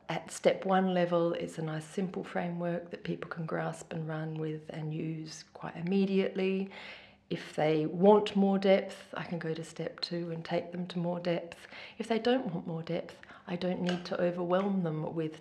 At 0.09 0.31
step 0.31 0.65
one 0.65 0.95
level, 0.95 1.33
it's 1.33 1.59
a 1.59 1.63
nice 1.63 1.85
simple 1.85 2.23
framework 2.23 2.91
that 2.91 3.03
people 3.03 3.29
can 3.29 3.47
grasp 3.47 3.93
and 3.93 4.07
run 4.07 4.35
with 4.35 4.63
and 4.71 4.95
use 4.95 5.45
quite 5.55 5.75
immediately. 5.77 6.71
If 7.31 7.57
they 7.57 7.87
want 7.87 8.37
more 8.37 8.59
depth, 8.59 9.13
I 9.15 9.25
can 9.25 9.41
go 9.41 9.53
to 9.53 9.65
step 9.65 9.99
two 9.99 10.31
and 10.31 10.45
take 10.45 10.71
them 10.71 10.87
to 10.87 11.01
more 11.01 11.19
depth. 11.19 11.67
If 11.99 12.07
they 12.07 12.21
don't 12.21 12.55
want 12.55 12.69
more 12.69 12.83
depth, 12.83 13.17
I 13.49 13.57
don't 13.57 13.83
need 13.83 14.05
to 14.05 14.21
overwhelm 14.21 14.85
them 14.85 15.13
with 15.17 15.41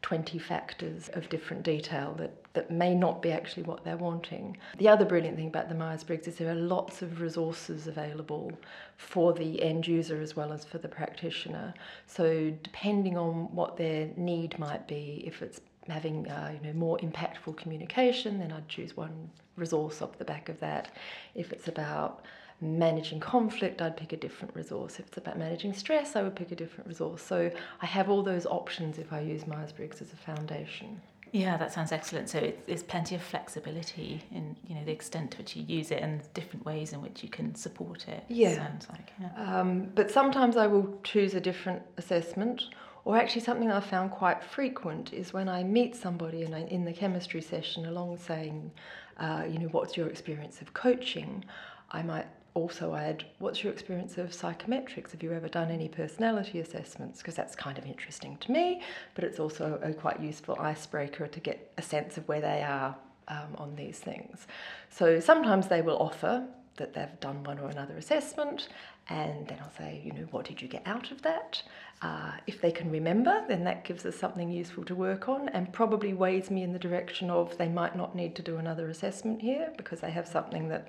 20 0.00 0.38
factors 0.38 1.10
of 1.12 1.28
different 1.28 1.62
detail 1.62 2.14
that, 2.18 2.39
that 2.52 2.70
may 2.70 2.94
not 2.94 3.22
be 3.22 3.30
actually 3.30 3.62
what 3.62 3.84
they're 3.84 3.96
wanting. 3.96 4.56
The 4.78 4.88
other 4.88 5.04
brilliant 5.04 5.36
thing 5.36 5.48
about 5.48 5.68
the 5.68 5.74
Myers 5.74 6.02
Briggs 6.02 6.26
is 6.26 6.36
there 6.36 6.50
are 6.50 6.54
lots 6.54 7.00
of 7.00 7.20
resources 7.20 7.86
available 7.86 8.52
for 8.96 9.32
the 9.32 9.62
end 9.62 9.86
user 9.86 10.20
as 10.20 10.34
well 10.34 10.52
as 10.52 10.64
for 10.64 10.78
the 10.78 10.88
practitioner. 10.88 11.74
So, 12.06 12.52
depending 12.62 13.16
on 13.16 13.54
what 13.54 13.76
their 13.76 14.08
need 14.16 14.58
might 14.58 14.88
be, 14.88 15.22
if 15.26 15.42
it's 15.42 15.60
having 15.88 16.28
uh, 16.28 16.52
you 16.54 16.66
know 16.66 16.76
more 16.76 16.98
impactful 16.98 17.56
communication, 17.56 18.38
then 18.38 18.52
I'd 18.52 18.68
choose 18.68 18.96
one 18.96 19.30
resource 19.56 20.02
off 20.02 20.18
the 20.18 20.24
back 20.24 20.48
of 20.48 20.58
that. 20.60 20.90
If 21.34 21.52
it's 21.52 21.68
about 21.68 22.24
managing 22.60 23.20
conflict, 23.20 23.80
I'd 23.80 23.96
pick 23.96 24.12
a 24.12 24.16
different 24.16 24.54
resource. 24.54 24.98
If 24.98 25.06
it's 25.08 25.18
about 25.18 25.38
managing 25.38 25.72
stress, 25.72 26.16
I 26.16 26.22
would 26.22 26.36
pick 26.36 26.52
a 26.52 26.56
different 26.56 26.88
resource. 26.88 27.22
So 27.22 27.50
I 27.80 27.86
have 27.86 28.10
all 28.10 28.22
those 28.22 28.44
options 28.46 28.98
if 28.98 29.12
I 29.12 29.20
use 29.20 29.46
Myers 29.46 29.72
Briggs 29.72 30.02
as 30.02 30.12
a 30.12 30.16
foundation. 30.16 31.00
Yeah, 31.32 31.56
that 31.58 31.72
sounds 31.72 31.92
excellent. 31.92 32.28
So 32.28 32.38
it, 32.38 32.66
there's 32.66 32.82
plenty 32.82 33.14
of 33.14 33.22
flexibility 33.22 34.22
in 34.32 34.56
you 34.66 34.74
know 34.74 34.84
the 34.84 34.92
extent 34.92 35.32
to 35.32 35.38
which 35.38 35.54
you 35.56 35.62
use 35.62 35.90
it 35.90 36.02
and 36.02 36.22
different 36.34 36.64
ways 36.64 36.92
in 36.92 37.00
which 37.00 37.22
you 37.22 37.28
can 37.28 37.54
support 37.54 38.08
it. 38.08 38.24
Yeah, 38.28 38.54
sounds 38.54 38.88
like. 38.90 39.12
Yeah. 39.20 39.60
Um, 39.60 39.90
but 39.94 40.10
sometimes 40.10 40.56
I 40.56 40.66
will 40.66 40.98
choose 41.04 41.34
a 41.34 41.40
different 41.40 41.82
assessment, 41.98 42.64
or 43.04 43.16
actually 43.16 43.42
something 43.42 43.70
I've 43.70 43.86
found 43.86 44.10
quite 44.10 44.42
frequent 44.42 45.12
is 45.12 45.32
when 45.32 45.48
I 45.48 45.62
meet 45.62 45.94
somebody 45.94 46.42
in, 46.42 46.52
in 46.54 46.84
the 46.84 46.92
chemistry 46.92 47.42
session, 47.42 47.86
along 47.86 48.18
saying, 48.18 48.70
uh, 49.18 49.44
you 49.48 49.58
know, 49.58 49.68
what's 49.68 49.96
your 49.96 50.08
experience 50.08 50.60
of 50.60 50.74
coaching? 50.74 51.44
I 51.92 52.02
might 52.02 52.26
also 52.54 52.94
add, 52.94 53.24
what's 53.38 53.62
your 53.62 53.72
experience 53.72 54.18
of 54.18 54.30
psychometrics? 54.30 55.12
Have 55.12 55.22
you 55.22 55.32
ever 55.32 55.48
done 55.48 55.70
any 55.70 55.88
personality 55.88 56.60
assessments? 56.60 57.18
Because 57.18 57.34
that's 57.34 57.54
kind 57.54 57.78
of 57.78 57.86
interesting 57.86 58.36
to 58.38 58.52
me, 58.52 58.82
but 59.14 59.24
it's 59.24 59.38
also 59.38 59.78
a 59.82 59.92
quite 59.92 60.20
useful 60.20 60.56
icebreaker 60.58 61.26
to 61.26 61.40
get 61.40 61.72
a 61.78 61.82
sense 61.82 62.16
of 62.16 62.26
where 62.28 62.40
they 62.40 62.62
are 62.62 62.96
um, 63.28 63.54
on 63.56 63.76
these 63.76 63.98
things. 63.98 64.46
So 64.90 65.20
sometimes 65.20 65.68
they 65.68 65.82
will 65.82 65.98
offer 65.98 66.46
that 66.76 66.94
they've 66.94 67.20
done 67.20 67.44
one 67.44 67.58
or 67.58 67.68
another 67.68 67.96
assessment, 67.96 68.68
and 69.08 69.46
then 69.46 69.58
I'll 69.60 69.72
say, 69.76 70.00
you 70.04 70.12
know, 70.12 70.26
what 70.30 70.46
did 70.46 70.62
you 70.62 70.68
get 70.68 70.82
out 70.86 71.10
of 71.10 71.22
that? 71.22 71.62
Uh, 72.02 72.32
if 72.46 72.60
they 72.60 72.72
can 72.72 72.90
remember, 72.90 73.44
then 73.48 73.64
that 73.64 73.84
gives 73.84 74.06
us 74.06 74.16
something 74.16 74.50
useful 74.50 74.84
to 74.84 74.94
work 74.94 75.28
on 75.28 75.48
and 75.50 75.72
probably 75.72 76.14
weighs 76.14 76.50
me 76.50 76.62
in 76.62 76.72
the 76.72 76.78
direction 76.78 77.28
of 77.28 77.56
they 77.58 77.68
might 77.68 77.96
not 77.96 78.14
need 78.14 78.34
to 78.36 78.42
do 78.42 78.56
another 78.56 78.88
assessment 78.88 79.42
here 79.42 79.72
because 79.76 80.00
they 80.00 80.10
have 80.10 80.26
something 80.26 80.68
that 80.68 80.88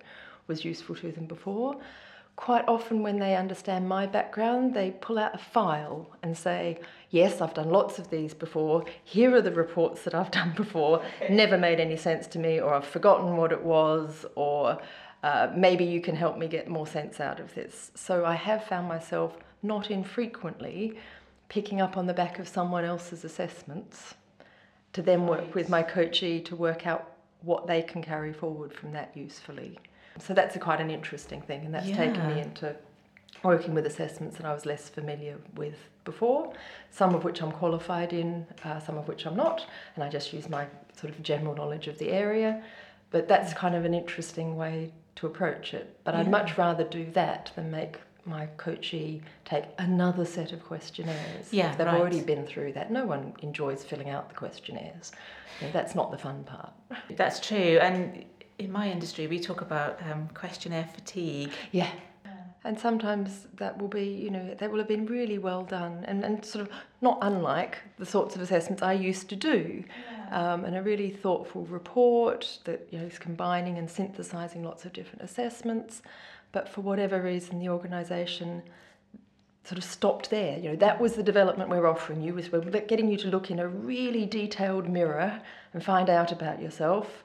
was 0.51 0.65
useful 0.65 0.95
to 0.95 1.11
them 1.11 1.25
before. 1.25 1.77
Quite 2.35 2.67
often, 2.67 3.03
when 3.03 3.19
they 3.19 3.35
understand 3.35 3.87
my 3.87 4.05
background, 4.05 4.73
they 4.73 4.91
pull 4.91 5.17
out 5.17 5.35
a 5.35 5.37
file 5.37 6.09
and 6.23 6.37
say, 6.37 6.79
Yes, 7.09 7.39
I've 7.39 7.53
done 7.53 7.69
lots 7.69 7.99
of 7.99 8.09
these 8.09 8.33
before. 8.33 8.83
Here 9.03 9.33
are 9.35 9.41
the 9.41 9.51
reports 9.51 10.03
that 10.03 10.15
I've 10.15 10.31
done 10.41 10.53
before. 10.55 11.03
Never 11.29 11.57
made 11.57 11.79
any 11.79 11.97
sense 11.97 12.27
to 12.27 12.39
me, 12.39 12.59
or 12.59 12.73
I've 12.73 12.87
forgotten 12.97 13.37
what 13.37 13.51
it 13.51 13.63
was, 13.63 14.25
or 14.35 14.81
uh, 15.23 15.47
maybe 15.55 15.85
you 15.85 16.01
can 16.01 16.15
help 16.15 16.37
me 16.37 16.47
get 16.47 16.67
more 16.67 16.87
sense 16.87 17.19
out 17.19 17.39
of 17.39 17.53
this. 17.53 17.91
So 17.95 18.25
I 18.25 18.35
have 18.35 18.63
found 18.65 18.87
myself 18.87 19.37
not 19.63 19.91
infrequently 19.91 20.97
picking 21.47 21.79
up 21.79 21.95
on 21.97 22.07
the 22.07 22.13
back 22.13 22.39
of 22.39 22.47
someone 22.47 22.85
else's 22.85 23.23
assessments 23.23 24.15
to 24.93 25.01
then 25.01 25.27
work 25.27 25.53
with 25.53 25.69
my 25.69 25.83
coachee 25.83 26.41
to 26.41 26.55
work 26.55 26.87
out 26.87 27.11
what 27.41 27.67
they 27.67 27.81
can 27.81 28.01
carry 28.01 28.33
forward 28.33 28.73
from 28.73 28.91
that 28.93 29.15
usefully. 29.15 29.77
So 30.19 30.33
that's 30.33 30.55
a 30.55 30.59
quite 30.59 30.81
an 30.81 30.91
interesting 30.91 31.41
thing, 31.41 31.65
and 31.65 31.73
that's 31.73 31.87
yeah. 31.87 31.97
taken 31.97 32.27
me 32.27 32.41
into 32.41 32.75
working 33.43 33.73
with 33.73 33.85
assessments 33.85 34.37
that 34.37 34.45
I 34.45 34.53
was 34.53 34.65
less 34.65 34.89
familiar 34.89 35.37
with 35.55 35.75
before, 36.03 36.53
some 36.91 37.15
of 37.15 37.23
which 37.23 37.41
I'm 37.41 37.51
qualified 37.51 38.13
in, 38.13 38.45
uh, 38.63 38.79
some 38.79 38.97
of 38.97 39.07
which 39.07 39.25
I'm 39.25 39.35
not, 39.35 39.65
and 39.95 40.03
I 40.03 40.09
just 40.09 40.33
use 40.33 40.49
my 40.49 40.67
sort 40.95 41.11
of 41.13 41.23
general 41.23 41.55
knowledge 41.55 41.87
of 41.87 41.97
the 41.97 42.09
area. 42.09 42.63
But 43.09 43.27
that's 43.27 43.53
kind 43.53 43.75
of 43.75 43.83
an 43.83 43.93
interesting 43.93 44.55
way 44.55 44.93
to 45.15 45.27
approach 45.27 45.73
it. 45.73 45.97
But 46.03 46.13
yeah. 46.13 46.21
I'd 46.21 46.31
much 46.31 46.57
rather 46.57 46.83
do 46.83 47.05
that 47.11 47.51
than 47.55 47.69
make 47.69 47.99
my 48.25 48.45
coachee 48.57 49.21
take 49.45 49.65
another 49.79 50.25
set 50.25 50.51
of 50.53 50.63
questionnaires. 50.63 51.51
Yeah, 51.51 51.71
if 51.71 51.77
they've 51.77 51.87
right. 51.87 51.99
already 51.99 52.21
been 52.21 52.45
through 52.45 52.73
that. 52.73 52.91
No 52.91 53.05
one 53.05 53.33
enjoys 53.41 53.83
filling 53.83 54.09
out 54.09 54.29
the 54.29 54.35
questionnaires. 54.35 55.11
You 55.59 55.67
know, 55.67 55.73
that's 55.73 55.95
not 55.95 56.11
the 56.11 56.17
fun 56.17 56.43
part. 56.43 56.71
That's 57.09 57.39
true. 57.39 57.79
And 57.81 58.25
in 58.61 58.71
my 58.71 58.89
industry, 58.89 59.27
we 59.27 59.39
talk 59.39 59.61
about 59.61 59.99
um, 60.09 60.29
questionnaire 60.33 60.89
fatigue. 60.93 61.51
Yeah. 61.71 61.91
And 62.63 62.79
sometimes 62.79 63.47
that 63.57 63.79
will 63.79 63.87
be, 63.87 64.05
you 64.05 64.29
know, 64.29 64.53
that 64.59 64.71
will 64.71 64.77
have 64.77 64.87
been 64.87 65.07
really 65.07 65.39
well 65.39 65.63
done 65.63 66.05
and, 66.07 66.23
and 66.23 66.45
sort 66.45 66.67
of 66.67 66.71
not 67.01 67.17
unlike 67.23 67.79
the 67.97 68.05
sorts 68.05 68.35
of 68.35 68.41
assessments 68.41 68.83
I 68.83 68.93
used 68.93 69.29
to 69.29 69.35
do. 69.35 69.83
Yeah. 69.87 70.53
Um, 70.53 70.65
and 70.65 70.77
a 70.77 70.81
really 70.83 71.09
thoughtful 71.09 71.65
report 71.65 72.59
that, 72.65 72.87
you 72.91 72.99
know, 72.99 73.05
is 73.05 73.17
combining 73.17 73.79
and 73.79 73.89
synthesizing 73.89 74.63
lots 74.63 74.85
of 74.85 74.93
different 74.93 75.23
assessments. 75.23 76.03
But 76.51 76.69
for 76.69 76.81
whatever 76.81 77.19
reason, 77.19 77.57
the 77.57 77.69
organisation 77.69 78.61
sort 79.63 79.79
of 79.79 79.83
stopped 79.83 80.29
there. 80.29 80.59
You 80.59 80.69
know, 80.69 80.75
that 80.75 81.01
was 81.01 81.13
the 81.13 81.23
development 81.23 81.71
we're 81.71 81.87
offering 81.87 82.21
you, 82.21 82.35
was 82.35 82.51
we're 82.51 82.61
getting 82.61 83.09
you 83.09 83.17
to 83.17 83.27
look 83.27 83.49
in 83.49 83.57
a 83.57 83.67
really 83.67 84.27
detailed 84.27 84.87
mirror 84.87 85.41
and 85.73 85.83
find 85.83 86.11
out 86.11 86.31
about 86.31 86.61
yourself 86.61 87.23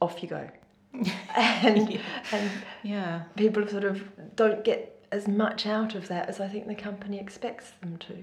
off 0.00 0.22
you 0.22 0.28
go. 0.28 0.48
and, 1.36 1.90
yeah. 1.90 2.00
and 2.32 2.50
yeah. 2.82 3.22
people 3.36 3.66
sort 3.66 3.84
of 3.84 4.02
don't 4.36 4.64
get 4.64 4.94
as 5.10 5.28
much 5.28 5.66
out 5.66 5.94
of 5.94 6.08
that 6.08 6.28
as 6.28 6.40
I 6.40 6.48
think 6.48 6.66
the 6.66 6.74
company 6.74 7.18
expects 7.18 7.70
them 7.80 7.96
to. 7.98 8.16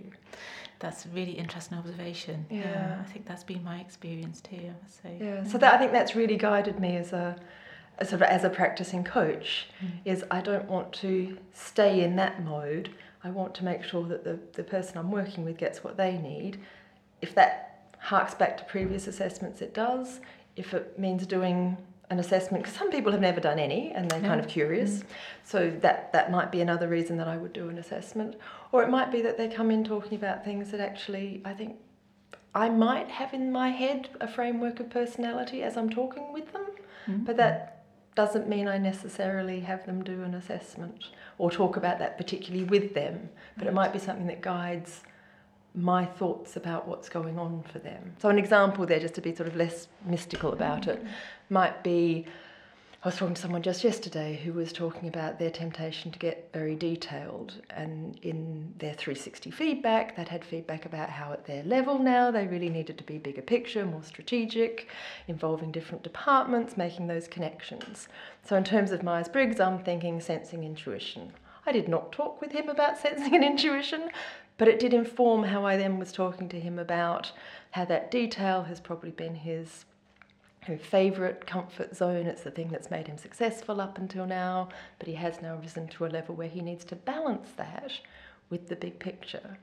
That's 0.79 1.05
a 1.05 1.09
really 1.09 1.33
interesting 1.33 1.77
observation. 1.77 2.45
Yeah. 2.49 2.59
yeah 2.59 2.97
I 2.99 3.03
think 3.11 3.25
that's 3.25 3.43
been 3.43 3.63
my 3.63 3.79
experience 3.79 4.41
too. 4.41 4.73
So 4.87 5.09
yeah, 5.19 5.43
so 5.43 5.57
that 5.57 5.73
I 5.73 5.77
think 5.77 5.91
that's 5.91 6.15
really 6.15 6.37
guided 6.37 6.79
me 6.79 6.97
as 6.97 7.13
a, 7.13 7.37
as 7.99 8.09
sort 8.09 8.21
of 8.23 8.27
as 8.29 8.43
a 8.43 8.49
practicing 8.49 9.03
coach. 9.03 9.67
Mm. 9.83 9.91
Is 10.05 10.25
I 10.31 10.41
don't 10.41 10.67
want 10.67 10.91
to 10.93 11.37
stay 11.53 12.03
in 12.03 12.15
that 12.17 12.43
mode. 12.43 12.89
I 13.23 13.29
want 13.29 13.53
to 13.55 13.63
make 13.63 13.83
sure 13.83 14.03
that 14.07 14.23
the, 14.23 14.39
the 14.53 14.63
person 14.63 14.97
I'm 14.97 15.11
working 15.11 15.45
with 15.45 15.57
gets 15.57 15.83
what 15.83 15.97
they 15.97 16.17
need. 16.17 16.59
If 17.21 17.35
that 17.35 17.70
harks 18.01 18.33
back 18.33 18.57
to 18.57 18.63
previous 18.65 19.07
assessments, 19.07 19.61
it 19.61 19.73
does. 19.73 20.19
If 20.55 20.73
it 20.73 20.99
means 20.99 21.25
doing 21.25 21.77
an 22.11 22.19
assessment 22.19 22.61
because 22.61 22.77
some 22.77 22.91
people 22.91 23.11
have 23.13 23.21
never 23.21 23.39
done 23.39 23.57
any 23.57 23.91
and 23.93 24.11
they're 24.11 24.19
kind 24.19 24.39
of 24.41 24.47
curious. 24.47 24.97
Mm. 24.97 25.03
so 25.45 25.69
that 25.79 26.11
that 26.11 26.29
might 26.29 26.51
be 26.51 26.59
another 26.59 26.89
reason 26.89 27.15
that 27.17 27.27
I 27.27 27.37
would 27.37 27.53
do 27.53 27.69
an 27.69 27.77
assessment. 27.77 28.35
Or 28.73 28.83
it 28.83 28.89
might 28.89 29.11
be 29.11 29.21
that 29.21 29.37
they 29.37 29.47
come 29.47 29.71
in 29.71 29.85
talking 29.85 30.17
about 30.17 30.43
things 30.43 30.71
that 30.71 30.81
actually 30.81 31.41
I 31.45 31.53
think 31.53 31.77
I 32.53 32.67
might 32.67 33.07
have 33.07 33.33
in 33.33 33.49
my 33.49 33.69
head 33.69 34.09
a 34.19 34.27
framework 34.27 34.81
of 34.81 34.89
personality 34.89 35.63
as 35.63 35.77
I'm 35.77 35.89
talking 35.89 36.33
with 36.33 36.51
them. 36.51 36.65
Mm. 37.07 37.25
but 37.25 37.37
that 37.37 37.85
doesn't 38.13 38.47
mean 38.47 38.67
I 38.67 38.77
necessarily 38.77 39.61
have 39.61 39.85
them 39.85 40.03
do 40.03 40.21
an 40.23 40.33
assessment 40.35 41.05
or 41.37 41.49
talk 41.49 41.77
about 41.77 41.97
that 41.99 42.17
particularly 42.17 42.65
with 42.65 42.93
them. 42.93 43.29
But 43.57 43.67
it 43.67 43.73
might 43.73 43.93
be 43.93 43.99
something 43.99 44.27
that 44.27 44.41
guides 44.41 45.01
my 45.73 46.05
thoughts 46.05 46.57
about 46.57 46.87
what's 46.87 47.09
going 47.09 47.39
on 47.39 47.63
for 47.71 47.79
them. 47.79 48.13
So, 48.19 48.29
an 48.29 48.37
example 48.37 48.85
there, 48.85 48.99
just 48.99 49.15
to 49.15 49.21
be 49.21 49.33
sort 49.33 49.47
of 49.47 49.55
less 49.55 49.87
mystical 50.05 50.53
about 50.53 50.87
it, 50.87 50.99
mm-hmm. 50.99 51.13
might 51.49 51.83
be 51.83 52.25
I 53.03 53.07
was 53.07 53.17
talking 53.17 53.33
to 53.33 53.41
someone 53.41 53.63
just 53.63 53.83
yesterday 53.83 54.39
who 54.43 54.53
was 54.53 54.71
talking 54.71 55.09
about 55.09 55.39
their 55.39 55.49
temptation 55.49 56.11
to 56.11 56.19
get 56.19 56.51
very 56.53 56.75
detailed, 56.75 57.55
and 57.71 58.19
in 58.21 58.75
their 58.77 58.93
360 58.93 59.49
feedback, 59.49 60.15
they'd 60.15 60.27
had 60.27 60.45
feedback 60.45 60.85
about 60.85 61.09
how 61.09 61.33
at 61.33 61.45
their 61.47 61.63
level 61.63 61.97
now 61.97 62.29
they 62.29 62.45
really 62.45 62.69
needed 62.69 62.99
to 62.99 63.03
be 63.03 63.17
bigger 63.17 63.41
picture, 63.41 63.87
more 63.87 64.03
strategic, 64.03 64.87
involving 65.27 65.71
different 65.71 66.03
departments, 66.03 66.77
making 66.77 67.07
those 67.07 67.27
connections. 67.27 68.07
So, 68.43 68.55
in 68.55 68.63
terms 68.63 68.91
of 68.91 69.01
Myers 69.01 69.29
Briggs, 69.29 69.59
I'm 69.59 69.79
thinking 69.79 70.21
sensing 70.21 70.63
intuition. 70.63 71.33
I 71.65 71.71
did 71.71 71.87
not 71.87 72.11
talk 72.11 72.39
with 72.39 72.51
him 72.51 72.69
about 72.69 72.99
sensing 72.99 73.33
and 73.33 73.43
intuition, 73.43 74.11
but 74.61 74.67
it 74.67 74.77
did 74.77 74.93
inform 74.93 75.41
how 75.41 75.65
I 75.65 75.75
then 75.75 75.97
was 75.97 76.11
talking 76.11 76.47
to 76.49 76.59
him 76.59 76.77
about 76.77 77.31
how 77.71 77.83
that 77.85 78.11
detail 78.11 78.61
has 78.61 78.79
probably 78.79 79.09
been 79.09 79.33
his 79.33 79.85
favourite 80.79 81.47
comfort 81.47 81.95
zone. 81.95 82.27
It's 82.27 82.43
the 82.43 82.51
thing 82.51 82.67
that's 82.67 82.91
made 82.91 83.07
him 83.07 83.17
successful 83.17 83.81
up 83.81 83.97
until 83.97 84.27
now, 84.27 84.69
but 84.99 85.07
he 85.07 85.15
has 85.15 85.41
now 85.41 85.55
risen 85.55 85.87
to 85.87 86.05
a 86.05 86.13
level 86.13 86.35
where 86.35 86.47
he 86.47 86.61
needs 86.61 86.85
to 86.85 86.95
balance 86.95 87.49
that 87.57 87.91
with 88.51 88.67
the 88.67 88.75
big 88.75 88.99
picture. 88.99 89.57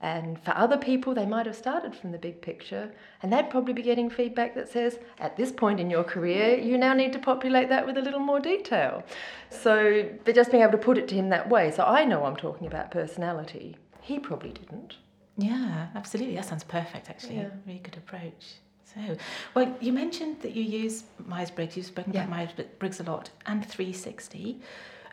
And 0.00 0.42
for 0.42 0.50
other 0.56 0.76
people, 0.76 1.14
they 1.14 1.24
might 1.24 1.46
have 1.46 1.54
started 1.54 1.94
from 1.94 2.10
the 2.10 2.18
big 2.18 2.42
picture, 2.42 2.92
and 3.22 3.32
they'd 3.32 3.48
probably 3.48 3.74
be 3.74 3.82
getting 3.82 4.10
feedback 4.10 4.56
that 4.56 4.68
says, 4.68 4.98
at 5.20 5.36
this 5.36 5.52
point 5.52 5.78
in 5.78 5.88
your 5.88 6.02
career, 6.02 6.58
you 6.58 6.76
now 6.76 6.94
need 6.94 7.12
to 7.12 7.20
populate 7.20 7.68
that 7.68 7.86
with 7.86 7.96
a 7.96 8.02
little 8.02 8.18
more 8.18 8.40
detail. 8.40 9.04
So, 9.50 10.10
but 10.24 10.34
just 10.34 10.50
being 10.50 10.64
able 10.64 10.72
to 10.72 10.78
put 10.78 10.98
it 10.98 11.06
to 11.06 11.14
him 11.14 11.28
that 11.28 11.48
way. 11.48 11.70
So 11.70 11.84
I 11.84 12.04
know 12.04 12.24
I'm 12.24 12.34
talking 12.34 12.66
about 12.66 12.90
personality. 12.90 13.76
He 14.02 14.18
probably 14.18 14.50
didn't. 14.50 14.96
Yeah, 15.38 15.88
absolutely. 15.94 16.34
That 16.34 16.44
sounds 16.44 16.64
perfect, 16.64 17.08
actually. 17.08 17.36
Yeah. 17.36 17.48
Really 17.66 17.78
good 17.78 17.96
approach. 17.96 18.56
So, 18.84 19.16
well, 19.54 19.74
you 19.80 19.92
mentioned 19.92 20.42
that 20.42 20.52
you 20.54 20.62
use 20.62 21.04
Myers 21.24 21.50
Briggs. 21.50 21.76
You've 21.76 21.86
spoken 21.86 22.12
Yeah. 22.12 22.24
about 22.24 22.30
Myers 22.30 22.50
Briggs 22.78 23.00
a 23.00 23.04
lot, 23.04 23.30
and 23.46 23.64
360. 23.64 24.60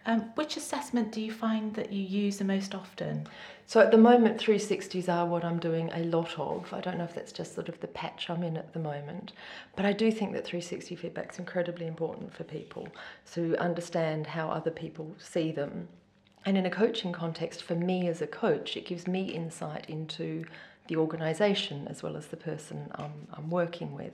Um, 0.05 0.21
which 0.35 0.57
assessment 0.57 1.11
do 1.11 1.21
you 1.21 1.31
find 1.31 1.73
that 1.75 1.91
you 1.91 2.01
use 2.01 2.37
the 2.37 2.43
most 2.45 2.73
often? 2.73 3.27
So 3.67 3.79
at 3.79 3.91
the 3.91 3.97
moment, 3.97 4.39
360s 4.39 5.07
are 5.07 5.25
what 5.25 5.43
I'm 5.45 5.59
doing 5.59 5.91
a 5.93 5.99
lot 6.05 6.37
of. 6.39 6.73
I 6.73 6.81
don't 6.81 6.97
know 6.97 7.03
if 7.03 7.13
that's 7.13 7.31
just 7.31 7.53
sort 7.53 7.69
of 7.69 7.79
the 7.79 7.87
patch 7.87 8.29
I'm 8.29 8.41
in 8.41 8.57
at 8.57 8.73
the 8.73 8.79
moment, 8.79 9.33
but 9.75 9.85
I 9.85 9.93
do 9.93 10.11
think 10.11 10.33
that 10.33 10.45
360 10.45 10.95
feedback 10.95 11.33
is 11.33 11.39
incredibly 11.39 11.85
important 11.85 12.33
for 12.33 12.43
people 12.43 12.87
to 13.33 13.55
understand 13.57 14.25
how 14.25 14.49
other 14.49 14.71
people 14.71 15.15
see 15.19 15.51
them. 15.51 15.87
And 16.45 16.57
in 16.57 16.65
a 16.65 16.69
coaching 16.69 17.11
context, 17.11 17.63
for 17.63 17.75
me 17.75 18.07
as 18.07 18.21
a 18.21 18.27
coach, 18.27 18.77
it 18.77 18.85
gives 18.85 19.07
me 19.07 19.23
insight 19.23 19.85
into 19.89 20.45
the 20.87 20.95
organisation 20.95 21.87
as 21.87 22.01
well 22.01 22.17
as 22.17 22.27
the 22.27 22.37
person 22.37 22.89
I'm, 22.95 23.13
I'm 23.33 23.49
working 23.49 23.93
with. 23.93 24.13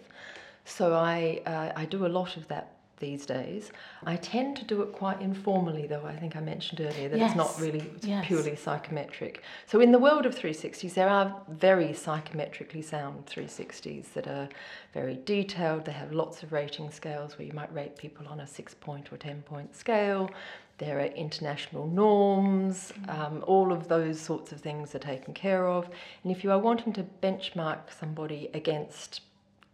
So 0.65 0.93
I, 0.93 1.41
uh, 1.45 1.71
I 1.75 1.85
do 1.85 2.05
a 2.05 2.09
lot 2.09 2.35
of 2.37 2.47
that 2.47 2.71
these 2.97 3.25
days. 3.25 3.71
I 4.05 4.15
tend 4.15 4.55
to 4.57 4.65
do 4.65 4.81
it 4.81 4.93
quite 4.93 5.21
informally, 5.21 5.85
though. 5.85 6.05
I 6.05 6.15
think 6.15 6.35
I 6.35 6.39
mentioned 6.39 6.79
earlier 6.81 7.09
that 7.09 7.19
it's 7.19 7.35
not 7.35 7.51
Yes, 7.51 7.59
really 7.61 7.91
yes. 8.01 8.25
purely 8.25 8.55
psychometric. 8.55 9.43
So 9.67 9.79
in 9.81 9.91
the 9.91 9.99
world 9.99 10.25
of 10.25 10.33
360s, 10.35 10.93
there 10.93 11.09
are 11.09 11.35
very 11.49 11.89
psychometrically 11.89 12.83
sound 12.83 13.25
360s 13.25 14.13
that 14.13 14.27
are 14.27 14.47
very 14.93 15.19
detailed. 15.25 15.85
They 15.85 15.91
have 15.91 16.13
lots 16.13 16.41
of 16.41 16.53
rating 16.53 16.89
scales 16.89 17.37
where 17.37 17.45
you 17.45 17.53
might 17.53 17.73
rate 17.73 17.97
people 17.97 18.27
on 18.27 18.39
a 18.39 18.47
six 18.47 18.73
point 18.73 19.11
or 19.11 19.17
10 19.17 19.41
point 19.43 19.75
scale. 19.75 20.31
There 20.77 20.99
are 20.99 21.05
international 21.05 21.87
norms, 21.87 22.91
um, 23.07 23.43
all 23.47 23.71
of 23.71 23.87
those 23.87 24.19
sorts 24.19 24.51
of 24.51 24.59
things 24.59 24.93
are 24.93 24.99
taken 24.99 25.33
care 25.33 25.67
of. 25.67 25.89
And 26.23 26.35
if 26.35 26.43
you 26.43 26.51
are 26.51 26.59
wanting 26.59 26.91
to 26.93 27.05
benchmark 27.23 27.93
somebody 27.97 28.49
against 28.53 29.21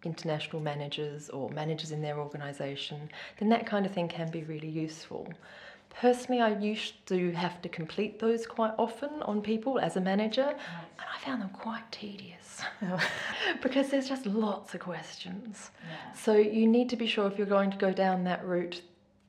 international 0.04 0.62
managers 0.62 1.30
or 1.30 1.50
managers 1.50 1.92
in 1.92 2.02
their 2.02 2.20
organisation, 2.20 3.10
then 3.40 3.50
that 3.50 3.66
kind 3.66 3.86
of 3.86 3.92
thing 3.92 4.08
can 4.08 4.30
be 4.30 4.44
really 4.44 4.68
useful. 4.68 5.28
Personally, 6.00 6.42
I 6.42 6.58
used 6.58 7.06
to 7.08 7.32
have 7.32 7.62
to 7.64 7.70
complete 7.70 8.20
those 8.20 8.46
quite 8.46 8.74
often 8.78 9.10
on 9.24 9.42
people 9.42 9.78
as 9.78 9.98
a 9.98 10.02
manager, 10.02 10.48
and 10.48 10.58
I 11.14 11.26
found 11.26 11.42
them 11.42 11.50
quite 11.50 11.92
tedious 11.92 12.62
because 13.62 13.90
there's 13.90 14.08
just 14.08 14.26
lots 14.26 14.74
of 14.74 14.80
questions. 14.80 15.72
So 16.16 16.34
you 16.34 16.66
need 16.66 16.90
to 16.90 16.96
be 16.96 17.08
sure 17.08 17.28
if 17.28 17.38
you're 17.38 17.48
going 17.48 17.72
to 17.72 17.78
go 17.78 17.92
down 17.92 18.24
that 18.24 18.46
route 18.46 18.82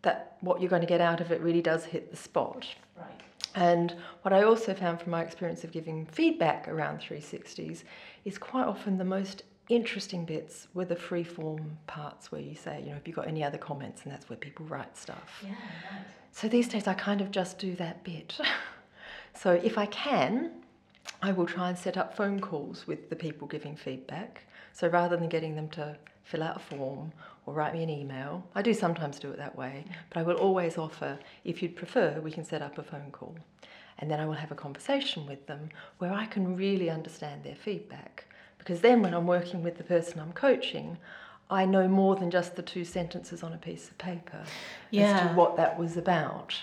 that 0.03 0.37
what 0.41 0.61
you're 0.61 0.71
going 0.71 0.83
to 0.83 0.89
get 0.89 1.01
out 1.01 1.21
of 1.21 1.31
it 1.31 1.41
really 1.41 1.63
does 1.63 1.85
hit 1.85 2.11
the 2.11 2.17
spot. 2.17 2.67
Right. 2.97 3.21
And 3.55 3.95
what 4.23 4.33
I 4.33 4.43
also 4.43 4.75
found 4.75 5.01
from 5.01 5.13
my 5.13 5.23
experience 5.23 5.65
of 5.65 5.73
giving 5.73 6.07
feedback 6.07 6.69
around 6.69 7.01
360s 7.01 7.85
is 8.25 8.39
quite 8.39 8.67
often 8.67 8.99
the 8.99 9.05
most 9.05 9.45
interesting 9.69 10.25
bits 10.25 10.69
were 10.75 10.85
the 10.85 10.97
free 10.97 11.25
form 11.25 11.79
parts 11.87 12.33
where 12.33 12.41
you 12.41 12.55
say, 12.55 12.81
you 12.81 12.89
know, 12.89 12.95
have 12.95 13.07
you 13.07 13.15
got 13.15 13.29
any 13.29 13.45
other 13.45 13.59
comments? 13.59 14.03
And 14.03 14.13
that's 14.13 14.29
where 14.29 14.37
people 14.37 14.67
write 14.67 14.97
stuff. 14.97 15.43
Yeah, 15.43 15.51
right. 15.51 16.07
So 16.33 16.49
these 16.49 16.69
days 16.69 16.87
I 16.87 16.95
kind 16.95 17.21
of 17.21 17.31
just 17.31 17.59
do 17.59 17.75
that 17.77 18.03
bit. 18.05 18.39
so 19.35 19.53
if 19.53 19.79
I 19.79 19.87
can, 19.87 20.51
I 21.21 21.33
will 21.33 21.47
try 21.47 21.69
and 21.69 21.79
set 21.79 21.97
up 21.97 22.17
phone 22.17 22.41
calls 22.41 22.87
with 22.87 23.09
the 23.11 23.17
people 23.17 23.47
giving 23.47 23.77
feedback. 23.77 24.45
So 24.73 24.89
rather 24.89 25.17
than 25.17 25.29
getting 25.29 25.55
them 25.55 25.69
to 25.71 25.97
fill 26.25 26.43
out 26.43 26.57
a 26.57 26.61
form 26.61 27.13
or 27.47 27.55
write 27.55 27.75
me 27.75 27.83
an 27.83 27.91
email, 27.91 28.45
I 28.55 28.63
do 28.63 28.75
sometimes 28.75 29.19
do 29.19 29.31
it 29.31 29.39
that 29.39 29.57
way, 29.57 29.85
but 30.11 30.21
I 30.21 30.23
will 30.23 30.37
always 30.37 30.79
offer, 30.79 31.19
if 31.45 31.63
you'd 31.63 31.77
prefer, 31.77 32.21
we 32.21 32.31
can 32.31 32.45
set 32.45 32.63
up 32.63 32.79
a 32.79 32.83
phone 32.83 33.11
call. 33.11 33.37
And 33.99 34.11
then 34.11 34.21
I 34.21 34.27
will 34.27 34.33
have 34.35 34.51
a 34.51 34.57
conversation 34.57 35.27
with 35.27 35.47
them 35.47 35.69
where 35.99 36.13
I 36.13 36.27
can 36.27 36.57
really 36.57 36.91
understand 36.91 37.45
their 37.45 37.55
feedback. 37.55 38.27
Because 38.59 38.81
then 38.81 39.03
when 39.03 39.15
I'm 39.15 39.27
working 39.27 39.63
with 39.63 39.77
the 39.77 39.85
person 39.85 40.21
I'm 40.21 40.33
coaching, 40.33 40.99
I 41.51 41.67
know 41.67 41.87
more 41.89 42.17
than 42.17 42.31
just 42.31 42.57
the 42.57 42.63
two 42.63 42.85
sentences 42.85 43.43
on 43.43 43.53
a 43.53 43.59
piece 43.59 43.89
of 43.89 43.99
paper 43.99 44.45
as 44.95 45.21
to 45.21 45.35
what 45.35 45.57
that 45.57 45.79
was 45.79 45.97
about. 45.97 46.55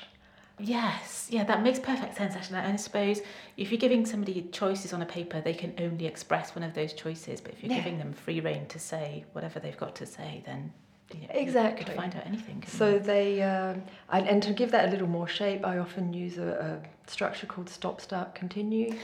Yes, 0.60 1.28
yeah, 1.30 1.44
that 1.46 1.64
makes 1.64 1.80
perfect 1.80 2.16
sense 2.18 2.36
actually. 2.36 2.58
And 2.60 2.74
I 2.74 2.76
suppose 2.76 3.22
if 3.58 3.72
you're 3.72 3.80
giving 3.80 4.06
somebody 4.06 4.48
choices 4.52 4.94
on 4.94 5.02
a 5.02 5.06
paper, 5.06 5.42
they 5.42 5.54
can 5.54 5.74
only 5.80 6.06
express 6.06 6.56
one 6.56 6.64
of 6.64 6.74
those 6.74 6.94
choices. 6.94 7.40
But 7.42 7.54
if 7.54 7.64
you're 7.64 7.72
Yeah. 7.72 7.78
giving 7.84 7.98
them 7.98 8.14
free 8.14 8.40
reign 8.40 8.66
to 8.68 8.80
say 8.80 9.26
whatever 9.34 9.60
they've 9.60 9.78
got 9.78 9.96
to 9.96 10.06
say, 10.06 10.44
then 10.46 10.72
you 11.14 11.22
know, 11.22 11.28
you 11.34 11.40
Exactly. 11.40 11.86
could 11.86 11.94
find 11.96 12.16
out 12.16 12.26
anything. 12.28 12.64
So 12.68 12.94
you? 12.94 13.00
they, 13.00 13.42
um, 13.42 13.82
and, 14.12 14.28
and 14.28 14.44
to 14.44 14.54
give 14.54 14.72
that 14.72 14.88
a 14.90 14.92
little 14.92 15.08
more 15.08 15.28
shape, 15.28 15.66
I 15.66 15.80
often 15.80 16.14
use 16.14 16.38
a, 16.38 16.82
a 16.84 17.10
structure 17.10 17.48
called 17.48 17.70
stop, 17.70 18.00
start, 18.02 18.36
continue, 18.36 18.96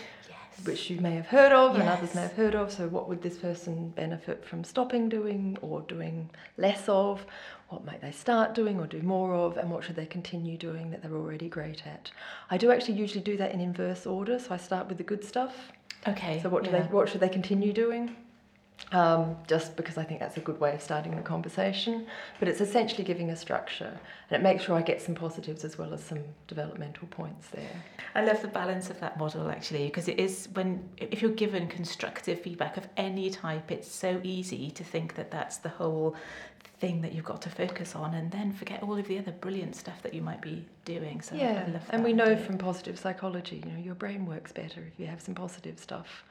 which 0.64 0.90
you 0.90 1.00
may 1.00 1.16
have 1.16 1.28
heard 1.28 1.52
of 1.52 1.76
and 1.76 1.84
others 1.88 2.16
may 2.16 2.22
have 2.22 2.34
heard 2.34 2.56
of. 2.56 2.72
So, 2.72 2.88
what 2.88 3.08
would 3.10 3.22
this 3.22 3.38
person 3.38 3.90
benefit 3.90 4.46
from 4.46 4.64
stopping 4.64 5.10
doing 5.10 5.58
or 5.62 5.82
doing 5.82 6.30
less 6.58 6.88
of? 6.88 7.26
What 7.70 7.86
might 7.86 8.02
they 8.02 8.12
start 8.12 8.54
doing 8.54 8.80
or 8.80 8.88
do 8.88 9.02
more 9.02 9.34
of? 9.34 9.58
And 9.58 9.70
what 9.70 9.84
should 9.84 9.96
they 9.96 10.06
continue 10.06 10.58
doing 10.58 10.92
that 10.92 11.02
they're 11.02 11.16
already 11.16 11.50
great 11.50 11.86
at? 11.86 12.12
I 12.50 12.58
do 12.58 12.72
actually 12.72 12.96
usually 12.96 13.22
do 13.22 13.38
that 13.38 13.52
in 13.52 13.60
inverse 13.60 14.06
order. 14.06 14.40
So, 14.40 14.54
I 14.54 14.58
start 14.58 14.88
with 14.88 14.98
the 14.98 15.04
good 15.04 15.24
stuff. 15.24 15.72
okay. 16.08 16.40
So, 16.42 16.50
what 16.50 16.64
do 16.64 16.70
yeah. 16.70 16.84
they? 16.84 16.88
What 16.88 17.10
should 17.10 17.22
they 17.22 17.30
continue 17.30 17.74
doing? 17.74 18.16
Um, 18.92 19.38
just 19.48 19.76
because 19.76 19.98
I 19.98 20.04
think 20.04 20.20
that's 20.20 20.38
a 20.38 20.42
good 20.42 20.60
way 20.60 20.74
of 20.74 20.82
starting 20.82 21.16
the 21.16 21.22
conversation. 21.22 22.06
But 22.40 22.48
it's 22.50 22.62
essentially 22.62 23.04
giving 23.04 23.30
a 23.30 23.36
structure, 23.36 24.00
and 24.30 24.40
it 24.40 24.44
makes 24.44 24.66
sure 24.66 24.76
I 24.76 24.82
get 24.82 25.02
some 25.02 25.16
positives 25.16 25.64
as 25.64 25.78
well 25.78 25.94
as 25.94 26.04
some 26.04 26.20
developmental 26.48 27.08
points 27.08 27.48
there. 27.50 27.84
I 28.14 28.24
love 28.24 28.42
the 28.42 28.48
balance 28.48 28.90
of 28.90 29.00
that 29.02 29.18
model 29.18 29.50
actually 29.50 29.86
because 29.86 30.08
it 30.08 30.20
is 30.20 30.48
when 30.54 30.88
if 30.98 31.22
you're 31.22 31.32
given 31.32 31.68
constructive 31.68 32.42
feedback 32.42 32.78
of 32.78 32.88
any 32.96 33.30
type 33.30 33.72
it's 33.72 33.92
so 33.92 34.22
easy 34.24 34.72
to 34.72 34.84
think 34.84 35.16
that 35.16 35.32
that's 35.32 35.58
the 35.58 35.70
whole 35.70 36.16
thing 36.80 37.02
that 37.02 37.14
you've 37.14 37.26
got 37.26 37.42
to 37.42 37.50
focus 37.50 37.96
on 37.96 38.14
and 38.14 38.32
then 38.32 38.52
forget 38.52 38.84
all 38.84 38.98
of 38.98 39.08
the 39.08 39.18
other 39.18 39.32
brilliant 39.32 39.76
stuff 39.76 40.02
that 40.02 40.14
you 40.14 40.22
might 40.22 40.42
be 40.42 40.66
doing 40.84 41.22
so 41.22 41.36
yeah, 41.36 41.64
I 41.68 41.72
love 41.72 41.82
and 41.90 42.04
we 42.04 42.14
know 42.14 42.26
idea. 42.26 42.38
from 42.38 42.58
positive 42.58 43.00
psychology, 43.00 43.62
you 43.66 43.72
know, 43.72 43.80
your 43.80 43.96
brain 43.96 44.26
works 44.26 44.52
better 44.52 44.82
if 44.82 45.00
you 45.00 45.08
have 45.08 45.22
some 45.22 45.36
positive 45.36 45.80
stuff, 45.80 46.24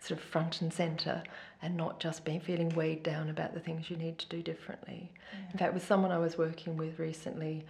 sort 0.00 0.20
of 0.20 0.26
front 0.26 0.60
and 0.60 0.72
center, 0.72 1.22
and 1.62 1.76
not 1.76 2.00
just 2.00 2.24
being 2.24 2.40
feeling 2.40 2.68
weighed 2.70 3.02
down 3.02 3.28
about 3.28 3.54
the 3.54 3.60
things 3.60 3.90
you 3.90 3.96
need 3.96 4.18
to 4.18 4.28
do 4.28 4.42
differently. 4.42 5.10
In 5.52 5.58
fact, 5.58 5.74
with 5.74 5.86
someone 5.86 6.12
I 6.12 6.18
was 6.18 6.38
working 6.38 6.76
with 6.76 6.98
recently, 6.98 7.64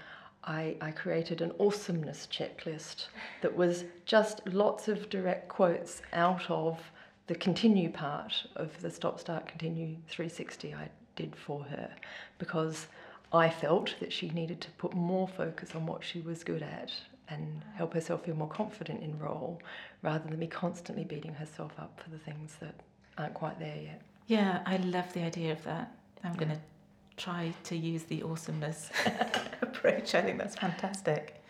I, 0.44 0.76
I 0.80 0.92
created 0.92 1.40
an 1.40 1.52
awesomeness 1.58 2.28
checklist 2.30 3.06
that 3.42 3.56
was 3.56 3.84
just 4.04 4.46
lots 4.46 4.86
of 4.88 5.10
direct 5.10 5.48
quotes 5.48 6.02
out 6.12 6.48
of 6.48 6.80
the 7.26 7.34
continue 7.34 7.90
part 7.90 8.46
of 8.54 8.80
the 8.80 8.90
stop, 8.90 9.18
start, 9.18 9.48
continue 9.48 9.96
360 10.08 10.74
I 10.74 10.88
did 11.16 11.34
for 11.34 11.64
her 11.64 11.90
because 12.38 12.86
I 13.32 13.50
felt 13.50 13.96
that 13.98 14.12
she 14.12 14.30
needed 14.30 14.60
to 14.60 14.70
put 14.72 14.94
more 14.94 15.26
focus 15.26 15.74
on 15.74 15.86
what 15.86 16.04
she 16.04 16.20
was 16.20 16.44
good 16.44 16.62
at 16.62 16.92
and 17.28 17.64
help 17.74 17.94
herself 17.94 18.24
feel 18.24 18.36
more 18.36 18.48
confident 18.48 19.02
in 19.02 19.18
role 19.18 19.60
rather 20.02 20.28
than 20.28 20.38
be 20.38 20.46
constantly 20.46 21.04
beating 21.04 21.34
herself 21.34 21.72
up 21.78 22.00
for 22.02 22.10
the 22.10 22.18
things 22.18 22.56
that 22.60 22.74
aren't 23.18 23.34
quite 23.34 23.58
there 23.58 23.76
yet. 23.76 24.02
yeah 24.26 24.60
I 24.66 24.76
love 24.78 25.12
the 25.12 25.22
idea 25.22 25.52
of 25.52 25.62
that. 25.64 25.92
I'm 26.24 26.34
going 26.34 26.50
to 26.50 26.60
try 27.16 27.52
to 27.64 27.76
use 27.76 28.04
the 28.04 28.22
awesomeness 28.22 28.90
approach. 29.62 30.14
I 30.14 30.22
think 30.22 30.38
that's 30.38 30.56
fantastic 30.56 31.42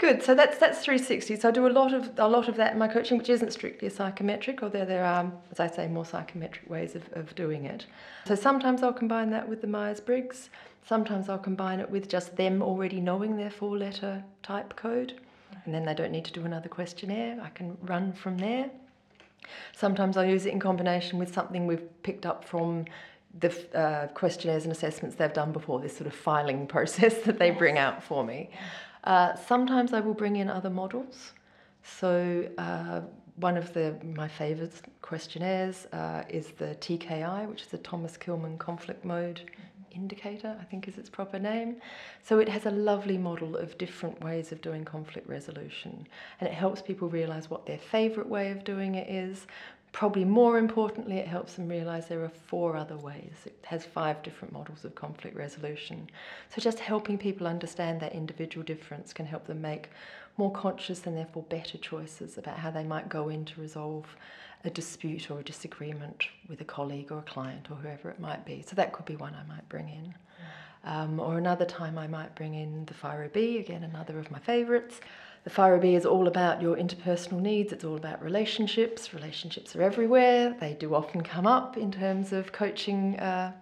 Good. 0.00 0.22
So 0.22 0.34
that's 0.34 0.56
that's 0.56 0.82
360. 0.82 1.36
So 1.36 1.48
I 1.50 1.52
do 1.52 1.66
a 1.66 1.68
lot 1.68 1.92
of 1.92 2.18
a 2.18 2.26
lot 2.26 2.48
of 2.48 2.56
that 2.56 2.72
in 2.72 2.78
my 2.78 2.88
coaching, 2.88 3.18
which 3.18 3.28
isn't 3.28 3.52
strictly 3.52 3.90
psychometric, 3.90 4.62
although 4.62 4.86
there 4.86 5.04
are, 5.04 5.30
as 5.50 5.60
I 5.60 5.66
say, 5.66 5.88
more 5.88 6.06
psychometric 6.06 6.70
ways 6.70 6.96
of, 6.96 7.02
of 7.12 7.34
doing 7.34 7.66
it. 7.66 7.84
So 8.24 8.34
sometimes 8.34 8.82
I'll 8.82 8.94
combine 8.94 9.28
that 9.32 9.46
with 9.46 9.60
the 9.60 9.66
Myers 9.66 10.00
Briggs. 10.00 10.48
Sometimes 10.86 11.28
I'll 11.28 11.36
combine 11.38 11.80
it 11.80 11.90
with 11.90 12.08
just 12.08 12.34
them 12.38 12.62
already 12.62 12.98
knowing 12.98 13.36
their 13.36 13.50
four 13.50 13.76
letter 13.76 14.24
type 14.42 14.74
code, 14.74 15.20
and 15.66 15.74
then 15.74 15.84
they 15.84 15.92
don't 15.92 16.12
need 16.12 16.24
to 16.24 16.32
do 16.32 16.46
another 16.46 16.70
questionnaire. 16.70 17.38
I 17.42 17.50
can 17.50 17.76
run 17.82 18.14
from 18.14 18.38
there. 18.38 18.70
Sometimes 19.76 20.16
I'll 20.16 20.24
use 20.24 20.46
it 20.46 20.54
in 20.54 20.60
combination 20.60 21.18
with 21.18 21.34
something 21.34 21.66
we've 21.66 22.02
picked 22.02 22.24
up 22.24 22.46
from 22.46 22.86
the 23.38 23.78
uh, 23.78 24.06
questionnaires 24.08 24.64
and 24.64 24.72
assessments 24.72 25.16
they've 25.16 25.32
done 25.32 25.52
before, 25.52 25.78
this 25.78 25.94
sort 25.94 26.06
of 26.06 26.14
filing 26.14 26.66
process 26.74 27.18
that 27.24 27.38
they 27.38 27.50
bring 27.50 27.76
out 27.76 28.02
for 28.02 28.24
me. 28.24 28.48
Uh, 29.04 29.34
sometimes 29.34 29.92
I 29.92 30.00
will 30.00 30.14
bring 30.14 30.36
in 30.36 30.48
other 30.48 30.70
models. 30.70 31.32
So 31.82 32.48
uh, 32.58 33.00
one 33.36 33.56
of 33.56 33.72
the 33.72 33.96
my 34.14 34.28
favourite 34.28 34.72
questionnaires 35.02 35.86
uh, 35.92 36.24
is 36.28 36.48
the 36.58 36.76
TKI, 36.80 37.48
which 37.48 37.62
is 37.62 37.68
the 37.68 37.78
Thomas 37.78 38.16
Kilmann 38.16 38.58
Conflict 38.58 39.04
Mode 39.04 39.40
Indicator, 39.92 40.56
I 40.60 40.64
think 40.64 40.86
is 40.86 40.98
its 40.98 41.10
proper 41.10 41.38
name. 41.38 41.76
So 42.22 42.38
it 42.38 42.48
has 42.48 42.66
a 42.66 42.70
lovely 42.70 43.18
model 43.18 43.56
of 43.56 43.76
different 43.78 44.20
ways 44.22 44.52
of 44.52 44.60
doing 44.60 44.84
conflict 44.84 45.28
resolution, 45.28 46.06
and 46.38 46.48
it 46.48 46.54
helps 46.54 46.82
people 46.82 47.08
realise 47.08 47.50
what 47.50 47.66
their 47.66 47.78
favourite 47.78 48.28
way 48.28 48.50
of 48.50 48.62
doing 48.64 48.94
it 48.94 49.08
is. 49.08 49.46
Probably 49.92 50.24
more 50.24 50.58
importantly, 50.58 51.16
it 51.16 51.26
helps 51.26 51.54
them 51.54 51.68
realise 51.68 52.06
there 52.06 52.22
are 52.22 52.28
four 52.28 52.76
other 52.76 52.96
ways. 52.96 53.32
It 53.44 53.58
has 53.66 53.84
five 53.84 54.22
different 54.22 54.52
models 54.52 54.84
of 54.84 54.94
conflict 54.94 55.36
resolution. 55.36 56.08
So 56.48 56.60
just 56.60 56.78
helping 56.78 57.18
people 57.18 57.46
understand 57.46 58.00
that 58.00 58.14
individual 58.14 58.64
difference 58.64 59.12
can 59.12 59.26
help 59.26 59.46
them 59.46 59.60
make 59.60 59.90
more 60.36 60.52
conscious 60.52 61.06
and 61.06 61.16
therefore 61.16 61.42
better 61.44 61.76
choices 61.76 62.38
about 62.38 62.58
how 62.58 62.70
they 62.70 62.84
might 62.84 63.08
go 63.08 63.28
in 63.28 63.44
to 63.46 63.60
resolve 63.60 64.06
a 64.64 64.70
dispute 64.70 65.30
or 65.30 65.40
a 65.40 65.44
disagreement 65.44 66.28
with 66.48 66.60
a 66.60 66.64
colleague 66.64 67.10
or 67.10 67.18
a 67.18 67.22
client 67.22 67.70
or 67.70 67.76
whoever 67.76 68.10
it 68.10 68.20
might 68.20 68.44
be. 68.44 68.62
So 68.66 68.76
that 68.76 68.92
could 68.92 69.06
be 69.06 69.16
one 69.16 69.34
I 69.34 69.46
might 69.48 69.68
bring 69.68 69.88
in. 69.88 70.14
Um, 70.84 71.20
or 71.20 71.36
another 71.36 71.66
time 71.66 71.98
I 71.98 72.06
might 72.06 72.34
bring 72.34 72.54
in 72.54 72.86
the 72.86 72.94
FIRO-B, 72.94 73.58
again, 73.58 73.84
another 73.84 74.18
of 74.18 74.30
my 74.30 74.38
favourites. 74.38 75.00
The 75.44 75.50
FIRO-B 75.50 75.94
is 75.94 76.04
all 76.04 76.28
about 76.28 76.60
your 76.60 76.76
interpersonal 76.76 77.40
needs, 77.40 77.72
it's 77.72 77.84
all 77.84 77.96
about 77.96 78.22
relationships. 78.22 79.14
Relationships 79.14 79.74
are 79.74 79.82
everywhere, 79.82 80.54
they 80.60 80.74
do 80.74 80.94
often 80.94 81.22
come 81.22 81.46
up 81.46 81.78
in 81.78 81.90
terms 81.90 82.32
of 82.32 82.52
coaching 82.52 83.18
uh, 83.18 83.52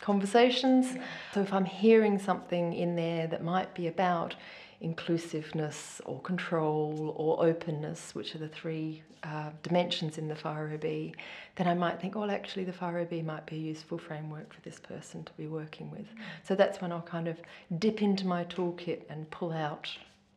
conversations. 0.00 0.96
So 1.32 1.40
if 1.40 1.52
I'm 1.52 1.64
hearing 1.64 2.18
something 2.18 2.72
in 2.72 2.96
there 2.96 3.28
that 3.28 3.44
might 3.44 3.74
be 3.74 3.86
about 3.86 4.34
inclusiveness 4.80 6.00
or 6.04 6.20
control 6.22 7.14
or 7.16 7.46
openness, 7.46 8.14
which 8.14 8.34
are 8.34 8.38
the 8.38 8.48
three 8.48 9.02
uh, 9.22 9.50
dimensions 9.62 10.18
in 10.18 10.26
the 10.26 10.34
FIRO-B, 10.34 11.14
then 11.56 11.68
I 11.68 11.74
might 11.74 12.00
think, 12.00 12.16
well, 12.16 12.30
actually, 12.30 12.64
the 12.64 12.72
FIRO-B 12.72 13.22
might 13.22 13.46
be 13.46 13.56
a 13.56 13.60
useful 13.60 13.98
framework 13.98 14.52
for 14.52 14.60
this 14.62 14.80
person 14.80 15.22
to 15.24 15.32
be 15.36 15.46
working 15.46 15.90
with. 15.90 16.06
So 16.42 16.54
that's 16.54 16.80
when 16.80 16.90
I'll 16.90 17.02
kind 17.02 17.28
of 17.28 17.38
dip 17.78 18.02
into 18.02 18.26
my 18.26 18.44
toolkit 18.44 19.02
and 19.10 19.30
pull 19.30 19.52
out 19.52 19.90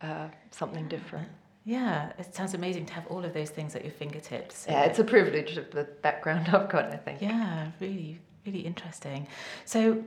uh, 0.03 0.27
something 0.51 0.87
different. 0.87 1.29
Yeah, 1.65 2.11
it 2.19 2.35
sounds 2.35 2.53
amazing 2.53 2.85
to 2.87 2.93
have 2.93 3.07
all 3.07 3.23
of 3.23 3.33
those 3.33 3.49
things 3.49 3.73
at 3.75 3.83
your 3.83 3.93
fingertips. 3.93 4.65
Yeah, 4.67 4.83
it's 4.83 4.99
a 4.99 5.03
privilege 5.03 5.55
of 5.57 5.71
the 5.71 5.85
background 6.01 6.49
I've 6.53 6.69
got, 6.69 6.91
I 6.91 6.97
think. 6.97 7.21
Yeah, 7.21 7.71
really, 7.79 8.19
really 8.45 8.61
interesting. 8.61 9.27
So, 9.65 10.03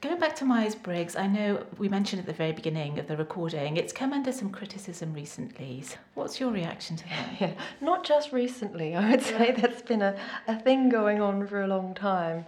going 0.00 0.18
back 0.18 0.34
to 0.36 0.44
Myers 0.44 0.74
Briggs, 0.74 1.16
I 1.16 1.26
know 1.26 1.64
we 1.78 1.88
mentioned 1.88 2.20
at 2.20 2.26
the 2.26 2.32
very 2.32 2.52
beginning 2.52 2.98
of 2.98 3.08
the 3.08 3.16
recording, 3.16 3.76
it's 3.76 3.92
come 3.92 4.12
under 4.12 4.32
some 4.32 4.50
criticism 4.50 5.12
recently. 5.12 5.84
What's 6.14 6.40
your 6.40 6.50
reaction 6.50 6.96
to 6.96 7.04
that? 7.08 7.30
Yeah, 7.40 7.54
not 7.80 8.04
just 8.04 8.32
recently. 8.32 8.94
I 8.94 9.10
would 9.10 9.22
say 9.22 9.52
that's 9.52 9.82
been 9.82 10.02
a, 10.02 10.16
a 10.46 10.58
thing 10.58 10.88
going 10.88 11.20
on 11.20 11.46
for 11.46 11.62
a 11.62 11.66
long 11.66 11.94
time. 11.94 12.46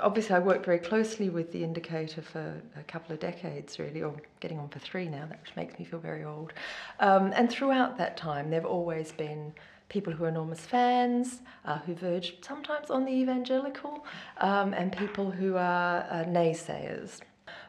Obviously, 0.00 0.36
I 0.36 0.40
worked 0.40 0.66
very 0.66 0.78
closely 0.78 1.30
with 1.30 1.52
the 1.52 1.64
indicator 1.64 2.22
for 2.22 2.60
a 2.76 2.82
couple 2.84 3.14
of 3.14 3.20
decades, 3.20 3.78
really, 3.78 4.02
or 4.02 4.14
getting 4.40 4.58
on 4.58 4.68
for 4.68 4.78
three 4.78 5.08
now, 5.08 5.26
which 5.30 5.56
makes 5.56 5.78
me 5.78 5.84
feel 5.84 5.98
very 6.00 6.24
old. 6.24 6.52
Um, 7.00 7.32
and 7.34 7.50
throughout 7.50 7.96
that 7.98 8.16
time, 8.16 8.50
there 8.50 8.60
have 8.60 8.70
always 8.70 9.10
been 9.12 9.54
people 9.88 10.12
who 10.12 10.24
are 10.24 10.28
enormous 10.28 10.60
fans, 10.60 11.42
uh, 11.64 11.78
who 11.78 11.94
verge 11.94 12.36
sometimes 12.42 12.90
on 12.90 13.04
the 13.04 13.12
evangelical, 13.12 14.04
um, 14.38 14.72
and 14.74 14.96
people 14.96 15.30
who 15.30 15.56
are 15.56 16.06
uh, 16.10 16.24
naysayers. 16.24 17.20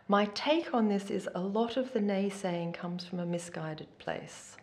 My 0.07 0.25
take 0.33 0.73
on 0.73 0.87
this 0.87 1.09
is 1.09 1.29
a 1.35 1.41
lot 1.41 1.77
of 1.77 1.91
the 1.93 1.99
naysaying 1.99 2.73
comes 2.73 3.05
from 3.05 3.19
a 3.19 3.25
misguided 3.25 3.87
place, 3.99 4.57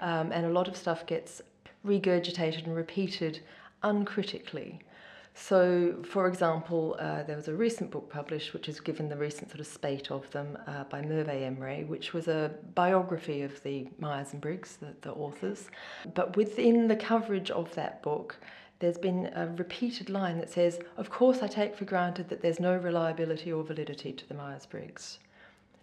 um, 0.00 0.30
and 0.30 0.46
a 0.46 0.50
lot 0.50 0.68
of 0.68 0.76
stuff 0.76 1.06
gets 1.06 1.42
regurgitated 1.86 2.64
and 2.64 2.76
repeated 2.76 3.40
uncritically. 3.82 4.80
So, 5.42 5.94
for 6.04 6.28
example, 6.28 6.96
uh, 6.98 7.22
there 7.22 7.34
was 7.34 7.48
a 7.48 7.54
recent 7.54 7.90
book 7.90 8.10
published, 8.10 8.52
which 8.52 8.68
is 8.68 8.78
given 8.78 9.08
the 9.08 9.16
recent 9.16 9.50
sort 9.50 9.60
of 9.60 9.66
spate 9.66 10.10
of 10.10 10.30
them 10.32 10.58
uh, 10.66 10.84
by 10.84 11.00
Merve 11.00 11.28
Emre, 11.28 11.88
which 11.88 12.12
was 12.12 12.28
a 12.28 12.52
biography 12.74 13.40
of 13.40 13.60
the 13.62 13.88
Myers 13.98 14.32
and 14.32 14.40
Briggs, 14.40 14.76
the, 14.76 14.94
the 15.00 15.12
authors. 15.12 15.70
But 16.14 16.36
within 16.36 16.88
the 16.88 16.94
coverage 16.94 17.50
of 17.50 17.74
that 17.74 18.02
book, 18.02 18.36
there's 18.80 18.98
been 18.98 19.30
a 19.34 19.46
repeated 19.56 20.10
line 20.10 20.36
that 20.38 20.50
says, 20.50 20.78
Of 20.98 21.08
course, 21.08 21.42
I 21.42 21.46
take 21.46 21.74
for 21.74 21.86
granted 21.86 22.28
that 22.28 22.42
there's 22.42 22.60
no 22.60 22.76
reliability 22.76 23.50
or 23.50 23.64
validity 23.64 24.12
to 24.12 24.28
the 24.28 24.34
Myers 24.34 24.66
Briggs. 24.66 25.20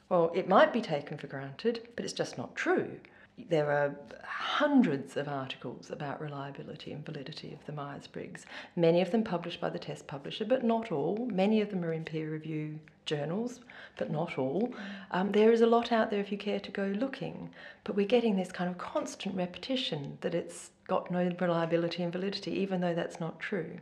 Well, 0.10 0.32
it 0.36 0.48
might 0.48 0.72
be 0.72 0.82
taken 0.82 1.18
for 1.18 1.28
granted, 1.28 1.90
but 1.96 2.06
it's 2.06 2.14
just 2.14 2.38
not 2.38 2.56
true. 2.56 3.00
There 3.38 3.72
are 3.72 3.96
hundreds 4.24 5.16
of 5.16 5.28
articles 5.28 5.92
about 5.92 6.20
reliability 6.20 6.92
and 6.92 7.06
validity 7.06 7.54
of 7.54 7.64
the 7.68 7.72
Myers 7.72 8.08
Briggs, 8.08 8.46
many 8.76 9.00
of 9.02 9.12
them 9.12 9.24
published 9.24 9.62
by 9.62 9.70
the 9.70 9.78
test 9.78 10.08
publisher, 10.08 10.44
but 10.44 10.64
not 10.64 10.92
all. 10.92 11.28
Many 11.32 11.62
of 11.62 11.70
them 11.70 11.86
are 11.86 11.94
in 11.94 12.04
peer 12.04 12.32
review 12.32 12.80
journals, 13.06 13.62
but 13.98 14.10
not 14.10 14.38
all. 14.40 14.74
Um, 15.12 15.32
there 15.32 15.52
is 15.52 15.62
a 15.62 15.68
lot 15.68 15.92
out 15.92 16.10
there 16.10 16.20
if 16.20 16.32
you 16.32 16.38
care 16.38 16.60
to 16.60 16.72
go 16.72 16.88
looking, 16.88 17.52
but 17.84 17.96
we're 17.96 18.08
getting 18.08 18.36
this 18.36 18.52
kind 18.52 18.70
of 18.70 18.78
constant 18.78 19.36
repetition 19.36 20.18
that 20.22 20.34
it's 20.34 20.72
got 20.88 21.12
no 21.12 21.32
reliability 21.40 22.02
and 22.02 22.12
validity, 22.12 22.52
even 22.52 22.82
though 22.82 22.96
that's 22.96 23.20
not 23.20 23.40
true. 23.40 23.78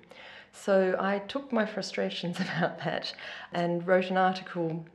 So 0.52 0.96
I 1.00 1.20
took 1.20 1.52
my 1.52 1.66
frustrations 1.66 2.40
about 2.42 2.80
that 2.80 3.14
and 3.52 3.86
wrote 3.88 4.10
an 4.10 4.18
article 4.18 4.86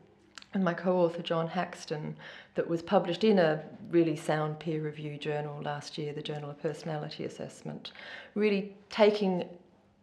with 0.52 0.62
my 0.62 0.74
co 0.74 0.98
author 0.98 1.22
John 1.22 1.48
Hackston 1.48 2.14
that 2.54 2.68
was 2.68 2.82
published 2.82 3.24
in 3.24 3.38
a 3.38 3.62
really 3.90 4.16
sound 4.16 4.58
peer 4.58 4.82
review 4.82 5.16
journal 5.16 5.62
last 5.62 5.98
year, 5.98 6.12
the 6.12 6.22
Journal 6.22 6.50
of 6.50 6.60
Personality 6.60 7.24
Assessment, 7.24 7.92
really 8.34 8.74
taking 8.88 9.48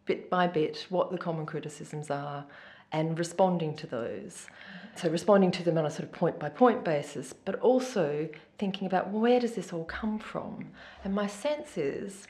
bit 0.05 0.29
by 0.29 0.47
bit 0.47 0.85
what 0.89 1.11
the 1.11 1.17
common 1.17 1.45
criticisms 1.45 2.09
are 2.09 2.45
and 2.93 3.19
responding 3.19 3.75
to 3.75 3.87
those. 3.87 4.47
So, 4.95 5.09
responding 5.09 5.51
to 5.51 5.63
them 5.63 5.77
on 5.77 5.85
a 5.85 5.91
sort 5.91 6.03
of 6.03 6.11
point 6.11 6.39
by 6.39 6.49
point 6.49 6.83
basis, 6.83 7.33
but 7.33 7.55
also 7.59 8.27
thinking 8.57 8.87
about 8.87 9.11
where 9.11 9.39
does 9.39 9.53
this 9.53 9.73
all 9.73 9.83
come 9.85 10.17
from? 10.17 10.69
And 11.03 11.13
my 11.13 11.27
sense 11.27 11.77
is, 11.77 12.27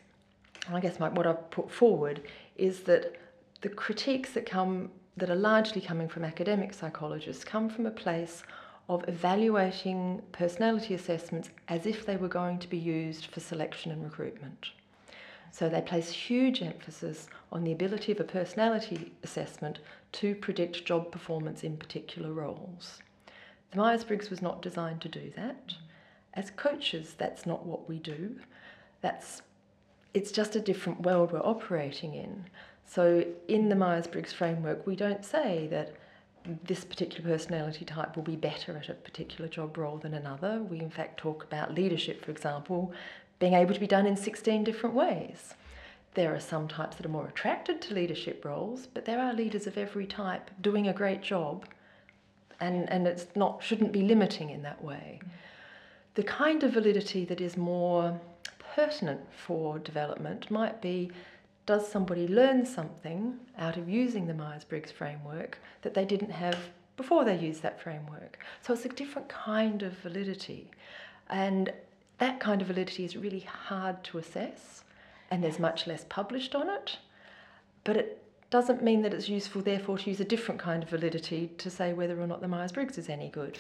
I 0.70 0.80
guess 0.80 1.00
my, 1.00 1.10
what 1.10 1.28
I've 1.28 1.50
put 1.52 1.72
forward 1.72 2.24
is 2.58 2.82
that 2.82 3.16
the 3.62 3.70
critiques 3.70 4.32
that 4.32 4.46
come 4.46 4.90
that 5.18 5.30
are 5.30 5.36
largely 5.36 5.82
coming 5.82 6.08
from 6.08 6.24
academic 6.24 6.74
psychologists 6.74 7.44
come 7.44 7.70
from 7.70 7.86
a 7.86 7.92
place 7.92 8.44
of 8.88 9.04
evaluating 9.10 10.22
personality 10.32 10.94
assessments 10.94 11.50
as 11.68 11.86
if 11.86 12.06
they 12.06 12.16
were 12.16 12.28
going 12.28 12.60
to 12.60 12.70
be 12.70 12.78
used 12.78 13.26
for 13.26 13.40
selection 13.40 13.92
and 13.92 14.04
recruitment. 14.04 14.72
So 15.52 15.68
they 15.68 15.82
place 15.82 16.12
huge 16.12 16.62
emphasis 16.62 17.28
on 17.52 17.64
the 17.64 17.72
ability 17.72 18.12
of 18.12 18.20
a 18.20 18.24
personality 18.24 19.12
assessment 19.24 19.80
to 20.14 20.36
predict 20.36 20.86
job 20.86 21.12
performance 21.12 21.64
in 21.64 21.78
particular 21.78 22.32
roles. 22.32 23.00
The 23.72 23.78
Myers 23.78 24.04
Briggs 24.04 24.30
was 24.30 24.42
not 24.42 24.62
designed 24.62 25.02
to 25.02 25.10
do 25.10 25.32
that. 25.36 25.74
As 26.34 26.52
coaches, 26.52 27.16
that's 27.18 27.46
not 27.46 27.66
what 27.66 27.90
we 27.90 27.98
do. 27.98 28.38
That's 29.02 29.42
it's 30.14 30.32
just 30.32 30.56
a 30.56 30.62
different 30.62 31.02
world 31.02 31.32
we're 31.32 31.40
operating 31.40 32.14
in. 32.14 32.46
So 32.88 33.26
in 33.48 33.70
the 33.70 33.76
Myers 33.76 34.08
Briggs 34.08 34.34
framework, 34.34 34.88
we 34.88 34.96
don't 34.96 35.24
say 35.24 35.68
that 35.70 35.94
this 36.64 36.86
particular 36.86 37.30
personality 37.30 37.84
type 37.84 38.16
will 38.16 38.24
be 38.24 38.38
better 38.38 38.78
at 38.78 38.90
a 38.90 38.94
particular 38.94 39.50
job 39.50 39.78
role 39.78 39.98
than 39.98 40.14
another. 40.14 40.62
We, 40.62 40.80
in 40.80 40.90
fact, 40.90 41.18
talk 41.18 41.44
about 41.44 41.76
leadership, 41.76 42.24
for 42.24 42.32
example, 42.32 42.94
being 43.40 43.54
able 43.54 43.74
to 43.74 43.80
be 43.80 43.88
done 43.88 44.06
in 44.06 44.16
16 44.16 44.64
different 44.64 44.96
ways. 44.96 45.54
There 46.14 46.34
are 46.34 46.40
some 46.40 46.68
types 46.70 46.96
that 46.96 47.06
are 47.06 47.10
more 47.10 47.28
attracted 47.28 47.82
to 47.84 47.94
leadership 47.94 48.44
roles, 48.46 48.88
but 48.88 49.06
there 49.06 49.20
are 49.20 49.34
leaders 49.34 49.68
of 49.68 49.78
every 49.78 50.08
type 50.08 50.50
doing 50.62 50.88
a 50.88 50.94
great 50.94 51.22
job, 51.22 51.66
and, 52.60 52.90
and 52.90 53.06
it's 53.06 53.28
not 53.36 53.62
shouldn't 53.62 53.92
be 53.92 54.02
limiting 54.02 54.50
in 54.50 54.64
that 54.64 54.82
way. 54.84 55.20
The 56.16 56.24
kind 56.24 56.64
of 56.64 56.74
validity 56.74 57.26
that 57.26 57.42
is 57.42 57.58
more 57.58 58.20
pertinent 58.76 59.22
for 59.32 59.78
development 59.78 60.50
might 60.50 60.82
be 60.82 61.12
does 61.68 61.88
somebody 61.88 62.28
learn 62.28 62.66
something 62.66 63.38
out 63.58 63.78
of 63.78 63.88
using 63.88 64.26
the 64.26 64.34
Myers 64.34 64.64
Briggs 64.64 64.90
framework 64.90 65.60
that 65.82 65.94
they 65.94 66.06
didn't 66.06 66.32
have 66.32 66.58
before 66.96 67.26
they 67.26 67.38
used 67.38 67.62
that 67.62 67.80
framework? 67.80 68.40
So 68.62 68.74
it's 68.74 68.86
a 68.86 68.90
different 68.90 69.28
kind 69.28 69.84
of 69.84 69.92
validity. 70.00 70.72
And 71.30 71.72
that 72.18 72.40
kind 72.40 72.62
of 72.62 72.68
validity 72.68 73.04
is 73.04 73.18
really 73.18 73.42
hard 73.42 74.02
to 74.06 74.18
assess, 74.18 74.86
and 75.30 75.44
there's 75.44 75.60
much 75.60 75.86
less 75.86 76.06
published 76.08 76.56
on 76.56 76.70
it. 76.70 76.98
But 77.84 77.98
it 77.98 78.24
doesn't 78.50 78.82
mean 78.82 79.02
that 79.02 79.14
it's 79.14 79.28
useful, 79.28 79.62
therefore, 79.62 79.98
to 79.98 80.10
use 80.10 80.22
a 80.22 80.26
different 80.26 80.62
kind 80.62 80.84
of 80.84 80.90
validity 80.90 81.52
to 81.58 81.70
say 81.70 81.92
whether 81.92 82.20
or 82.20 82.28
not 82.28 82.40
the 82.40 82.48
Myers 82.48 82.72
Briggs 82.72 82.98
is 82.98 83.10
any 83.10 83.28
good. 83.28 83.58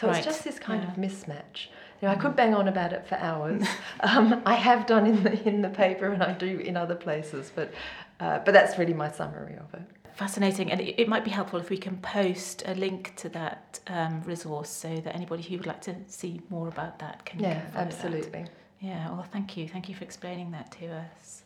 So 0.00 0.06
right. 0.06 0.16
it's 0.16 0.24
just 0.24 0.44
this 0.44 0.60
kind 0.60 0.84
yeah. 0.84 0.92
of 0.92 0.96
mismatch. 0.96 1.66
You 2.00 2.08
know, 2.08 2.14
I 2.14 2.16
could 2.16 2.34
bang 2.34 2.54
on 2.54 2.66
about 2.66 2.92
it 2.92 3.06
for 3.06 3.16
hours. 3.16 3.62
um, 4.00 4.42
I 4.46 4.54
have 4.54 4.86
done 4.86 5.06
in 5.06 5.22
the 5.22 5.48
in 5.48 5.62
the 5.62 5.68
paper, 5.68 6.08
and 6.10 6.22
I 6.22 6.32
do 6.32 6.58
in 6.58 6.76
other 6.76 6.94
places, 6.94 7.52
but 7.54 7.72
uh, 8.20 8.38
but 8.38 8.52
that's 8.52 8.78
really 8.78 8.94
my 8.94 9.10
summary 9.10 9.56
of 9.56 9.74
it. 9.74 9.82
Fascinating, 10.14 10.70
and 10.70 10.80
it, 10.80 11.00
it 11.00 11.08
might 11.08 11.24
be 11.24 11.30
helpful 11.30 11.58
if 11.58 11.70
we 11.70 11.76
can 11.76 11.98
post 11.98 12.62
a 12.66 12.74
link 12.74 13.14
to 13.16 13.28
that 13.30 13.80
um, 13.86 14.22
resource 14.22 14.70
so 14.70 14.96
that 14.96 15.14
anybody 15.14 15.42
who 15.42 15.58
would 15.58 15.66
like 15.66 15.82
to 15.82 15.94
see 16.06 16.40
more 16.48 16.68
about 16.68 16.98
that 17.00 17.24
can. 17.24 17.40
Yeah, 17.40 17.62
absolutely. 17.74 18.42
That. 18.42 18.50
Yeah, 18.80 19.10
well, 19.10 19.26
thank 19.30 19.56
you. 19.56 19.68
Thank 19.68 19.88
you 19.88 19.94
for 19.94 20.04
explaining 20.04 20.52
that 20.52 20.70
to 20.72 20.86
us. 20.86 21.42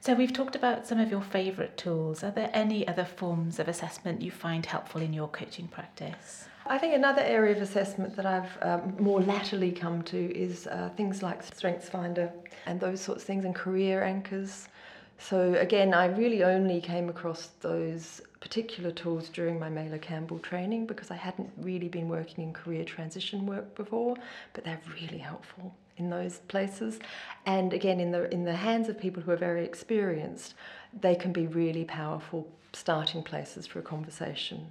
So, 0.00 0.14
we've 0.14 0.32
talked 0.32 0.56
about 0.56 0.86
some 0.86 0.98
of 0.98 1.10
your 1.10 1.22
favourite 1.22 1.76
tools. 1.76 2.24
Are 2.24 2.30
there 2.32 2.50
any 2.52 2.86
other 2.86 3.04
forms 3.04 3.60
of 3.60 3.68
assessment 3.68 4.20
you 4.20 4.32
find 4.32 4.66
helpful 4.66 5.00
in 5.00 5.12
your 5.12 5.28
coaching 5.28 5.68
practice? 5.68 6.47
I 6.70 6.76
think 6.76 6.94
another 6.94 7.22
area 7.22 7.56
of 7.56 7.62
assessment 7.62 8.14
that 8.16 8.26
I've 8.26 8.58
um, 8.60 8.94
more 8.98 9.22
latterly 9.22 9.72
come 9.72 10.02
to 10.02 10.38
is 10.38 10.66
uh, 10.66 10.90
things 10.96 11.22
like 11.22 11.42
StrengthsFinder 11.42 12.30
and 12.66 12.78
those 12.78 13.00
sorts 13.00 13.22
of 13.22 13.26
things, 13.26 13.46
and 13.46 13.54
career 13.54 14.02
anchors. 14.02 14.68
So, 15.18 15.54
again, 15.54 15.94
I 15.94 16.06
really 16.06 16.44
only 16.44 16.80
came 16.80 17.08
across 17.08 17.48
those 17.60 18.20
particular 18.40 18.90
tools 18.90 19.30
during 19.30 19.58
my 19.58 19.70
Meyler 19.70 19.98
Campbell 19.98 20.38
training 20.40 20.86
because 20.86 21.10
I 21.10 21.16
hadn't 21.16 21.50
really 21.56 21.88
been 21.88 22.08
working 22.08 22.44
in 22.44 22.52
career 22.52 22.84
transition 22.84 23.46
work 23.46 23.74
before, 23.74 24.16
but 24.52 24.62
they're 24.64 24.80
really 25.00 25.18
helpful 25.18 25.74
in 25.96 26.10
those 26.10 26.38
places. 26.48 27.00
And 27.46 27.72
again, 27.72 27.98
in 27.98 28.12
the 28.12 28.30
in 28.32 28.44
the 28.44 28.54
hands 28.54 28.90
of 28.90 29.00
people 29.00 29.22
who 29.22 29.32
are 29.32 29.36
very 29.36 29.64
experienced, 29.64 30.54
they 31.00 31.14
can 31.14 31.32
be 31.32 31.46
really 31.46 31.84
powerful 31.84 32.46
starting 32.72 33.22
places 33.22 33.66
for 33.66 33.78
a 33.78 33.82
conversation. 33.82 34.66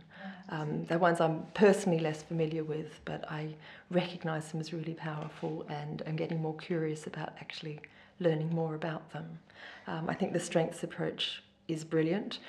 Um, 0.49 0.85
they're 0.85 0.97
ones 0.97 1.19
I'm 1.19 1.45
personally 1.53 1.99
less 1.99 2.23
familiar 2.23 2.63
with, 2.63 2.99
but 3.05 3.29
I 3.29 3.55
recognise 3.91 4.51
them 4.51 4.61
as 4.61 4.73
really 4.73 4.93
powerful 4.93 5.65
and 5.69 6.01
I'm 6.07 6.15
getting 6.15 6.41
more 6.41 6.55
curious 6.55 7.05
about 7.05 7.33
actually 7.39 7.79
learning 8.19 8.53
more 8.53 8.75
about 8.75 9.11
them. 9.11 9.39
Um, 9.87 10.09
I 10.09 10.13
think 10.13 10.33
the 10.33 10.39
strengths 10.39 10.83
approach 10.83 11.43
is 11.67 11.83
brilliant. 11.83 12.39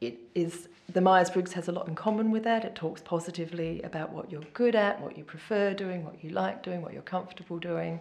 It 0.00 0.18
is 0.34 0.68
the 0.92 1.00
Myers 1.00 1.30
Briggs 1.30 1.52
has 1.52 1.68
a 1.68 1.72
lot 1.72 1.88
in 1.88 1.94
common 1.94 2.30
with 2.30 2.44
that. 2.44 2.64
It 2.64 2.74
talks 2.74 3.00
positively 3.00 3.80
about 3.82 4.12
what 4.12 4.30
you're 4.30 4.42
good 4.52 4.74
at, 4.74 5.00
what 5.00 5.16
you 5.16 5.24
prefer 5.24 5.72
doing, 5.74 6.04
what 6.04 6.22
you 6.22 6.30
like 6.30 6.62
doing, 6.62 6.82
what 6.82 6.92
you're 6.92 7.02
comfortable 7.02 7.58
doing. 7.58 8.00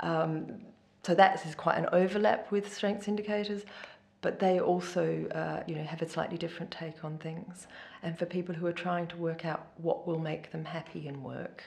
Um, 0.00 0.60
so 1.04 1.14
that 1.14 1.44
is 1.44 1.54
quite 1.54 1.78
an 1.78 1.88
overlap 1.92 2.50
with 2.50 2.72
strengths 2.72 3.08
indicators, 3.08 3.64
but 4.22 4.38
they 4.38 4.60
also, 4.60 5.26
uh, 5.34 5.62
you 5.66 5.74
know, 5.74 5.82
have 5.82 6.00
a 6.00 6.08
slightly 6.08 6.38
different 6.38 6.70
take 6.70 7.04
on 7.04 7.18
things. 7.18 7.66
And 8.02 8.18
for 8.18 8.24
people 8.24 8.54
who 8.54 8.66
are 8.66 8.72
trying 8.72 9.08
to 9.08 9.16
work 9.16 9.44
out 9.44 9.66
what 9.76 10.06
will 10.06 10.18
make 10.18 10.52
them 10.52 10.64
happy 10.64 11.06
in 11.08 11.22
work, 11.22 11.64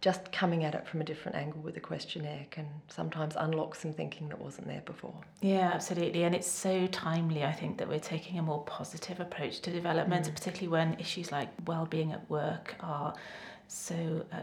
just 0.00 0.32
coming 0.32 0.64
at 0.64 0.74
it 0.74 0.86
from 0.86 1.00
a 1.00 1.04
different 1.04 1.36
angle 1.36 1.60
with 1.60 1.76
a 1.76 1.80
questionnaire 1.80 2.46
can 2.50 2.66
sometimes 2.88 3.34
unlock 3.36 3.74
some 3.74 3.92
thinking 3.92 4.28
that 4.28 4.40
wasn't 4.40 4.66
there 4.66 4.82
before. 4.84 5.14
Yeah, 5.40 5.70
absolutely. 5.74 6.24
And 6.24 6.34
it's 6.34 6.50
so 6.50 6.86
timely, 6.88 7.44
I 7.44 7.52
think, 7.52 7.78
that 7.78 7.88
we're 7.88 8.00
taking 8.00 8.38
a 8.38 8.42
more 8.42 8.64
positive 8.64 9.20
approach 9.20 9.60
to 9.60 9.70
development, 9.70 10.26
mm. 10.26 10.34
particularly 10.34 10.68
when 10.68 10.98
issues 10.98 11.30
like 11.30 11.48
well-being 11.66 12.12
at 12.12 12.28
work 12.30 12.74
are 12.80 13.14
so 13.68 14.24
uh, 14.32 14.40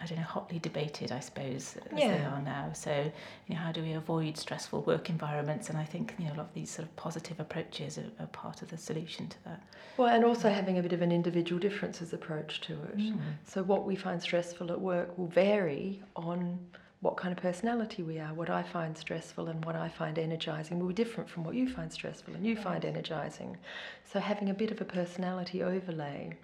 I 0.00 0.06
don't 0.06 0.18
know, 0.18 0.24
hotly 0.24 0.60
debated, 0.60 1.10
I 1.10 1.18
suppose, 1.18 1.76
as 1.90 1.98
yeah. 1.98 2.16
they 2.16 2.24
are 2.24 2.40
now. 2.40 2.70
So, 2.72 3.10
you 3.46 3.54
know, 3.54 3.60
how 3.60 3.72
do 3.72 3.82
we 3.82 3.92
avoid 3.92 4.36
stressful 4.36 4.82
work 4.82 5.10
environments? 5.10 5.70
And 5.70 5.78
I 5.78 5.84
think, 5.84 6.14
you 6.18 6.26
know, 6.26 6.34
a 6.34 6.36
lot 6.36 6.46
of 6.46 6.54
these 6.54 6.70
sort 6.70 6.86
of 6.86 6.94
positive 6.94 7.40
approaches 7.40 7.98
are, 7.98 8.10
are 8.20 8.28
part 8.28 8.62
of 8.62 8.70
the 8.70 8.78
solution 8.78 9.28
to 9.28 9.44
that. 9.44 9.60
Well, 9.96 10.08
and 10.08 10.24
also 10.24 10.50
having 10.50 10.78
a 10.78 10.82
bit 10.82 10.92
of 10.92 11.02
an 11.02 11.10
individual 11.10 11.60
differences 11.60 12.12
approach 12.12 12.60
to 12.62 12.74
it. 12.74 12.98
Mm. 12.98 13.18
So, 13.44 13.64
what 13.64 13.86
we 13.86 13.96
find 13.96 14.22
stressful 14.22 14.70
at 14.70 14.80
work 14.80 15.18
will 15.18 15.26
vary 15.26 16.00
on 16.14 16.60
what 17.00 17.16
kind 17.16 17.36
of 17.36 17.42
personality 17.42 18.04
we 18.04 18.20
are. 18.20 18.32
What 18.34 18.50
I 18.50 18.62
find 18.62 18.96
stressful 18.96 19.48
and 19.48 19.64
what 19.64 19.74
I 19.74 19.88
find 19.88 20.16
energizing 20.18 20.78
will 20.78 20.88
be 20.88 20.94
different 20.94 21.28
from 21.28 21.42
what 21.42 21.54
you 21.54 21.68
find 21.68 21.92
stressful 21.92 22.34
and 22.34 22.46
you 22.46 22.56
find 22.56 22.84
energizing. 22.84 23.56
So, 24.04 24.20
having 24.20 24.50
a 24.50 24.54
bit 24.54 24.70
of 24.70 24.80
a 24.80 24.84
personality 24.84 25.62
overlay 25.62 26.36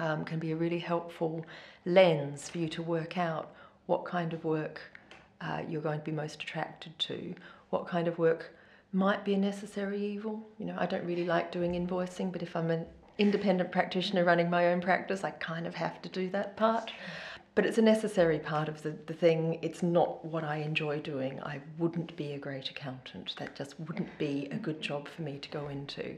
um, 0.00 0.24
can 0.24 0.38
be 0.38 0.50
a 0.50 0.56
really 0.56 0.78
helpful 0.78 1.44
lens 1.84 2.48
for 2.48 2.58
you 2.58 2.68
to 2.70 2.82
work 2.82 3.18
out 3.18 3.52
what 3.86 4.04
kind 4.04 4.32
of 4.32 4.44
work 4.44 4.80
uh, 5.42 5.62
you're 5.68 5.82
going 5.82 5.98
to 5.98 6.04
be 6.04 6.12
most 6.12 6.42
attracted 6.42 6.98
to, 6.98 7.34
what 7.68 7.86
kind 7.86 8.08
of 8.08 8.18
work 8.18 8.54
might 8.92 9.24
be 9.24 9.34
a 9.34 9.38
necessary 9.38 10.04
evil. 10.04 10.42
You 10.58 10.66
know, 10.66 10.76
I 10.78 10.86
don't 10.86 11.04
really 11.04 11.24
like 11.24 11.52
doing 11.52 11.72
invoicing, 11.72 12.32
but 12.32 12.42
if 12.42 12.56
I'm 12.56 12.70
an 12.70 12.86
independent 13.18 13.70
practitioner 13.70 14.24
running 14.24 14.48
my 14.48 14.68
own 14.68 14.80
practice, 14.80 15.22
I 15.22 15.30
kind 15.32 15.66
of 15.66 15.74
have 15.74 16.00
to 16.02 16.08
do 16.08 16.30
that 16.30 16.56
part. 16.56 16.90
But 17.54 17.66
it's 17.66 17.78
a 17.78 17.82
necessary 17.82 18.38
part 18.38 18.68
of 18.68 18.82
the, 18.82 18.94
the 19.06 19.12
thing. 19.12 19.58
It's 19.60 19.82
not 19.82 20.24
what 20.24 20.44
I 20.44 20.56
enjoy 20.58 21.00
doing. 21.00 21.40
I 21.42 21.60
wouldn't 21.78 22.16
be 22.16 22.32
a 22.32 22.38
great 22.38 22.70
accountant. 22.70 23.34
That 23.38 23.54
just 23.54 23.78
wouldn't 23.80 24.16
be 24.18 24.48
a 24.50 24.56
good 24.56 24.80
job 24.80 25.08
for 25.08 25.22
me 25.22 25.38
to 25.38 25.48
go 25.50 25.68
into. 25.68 26.16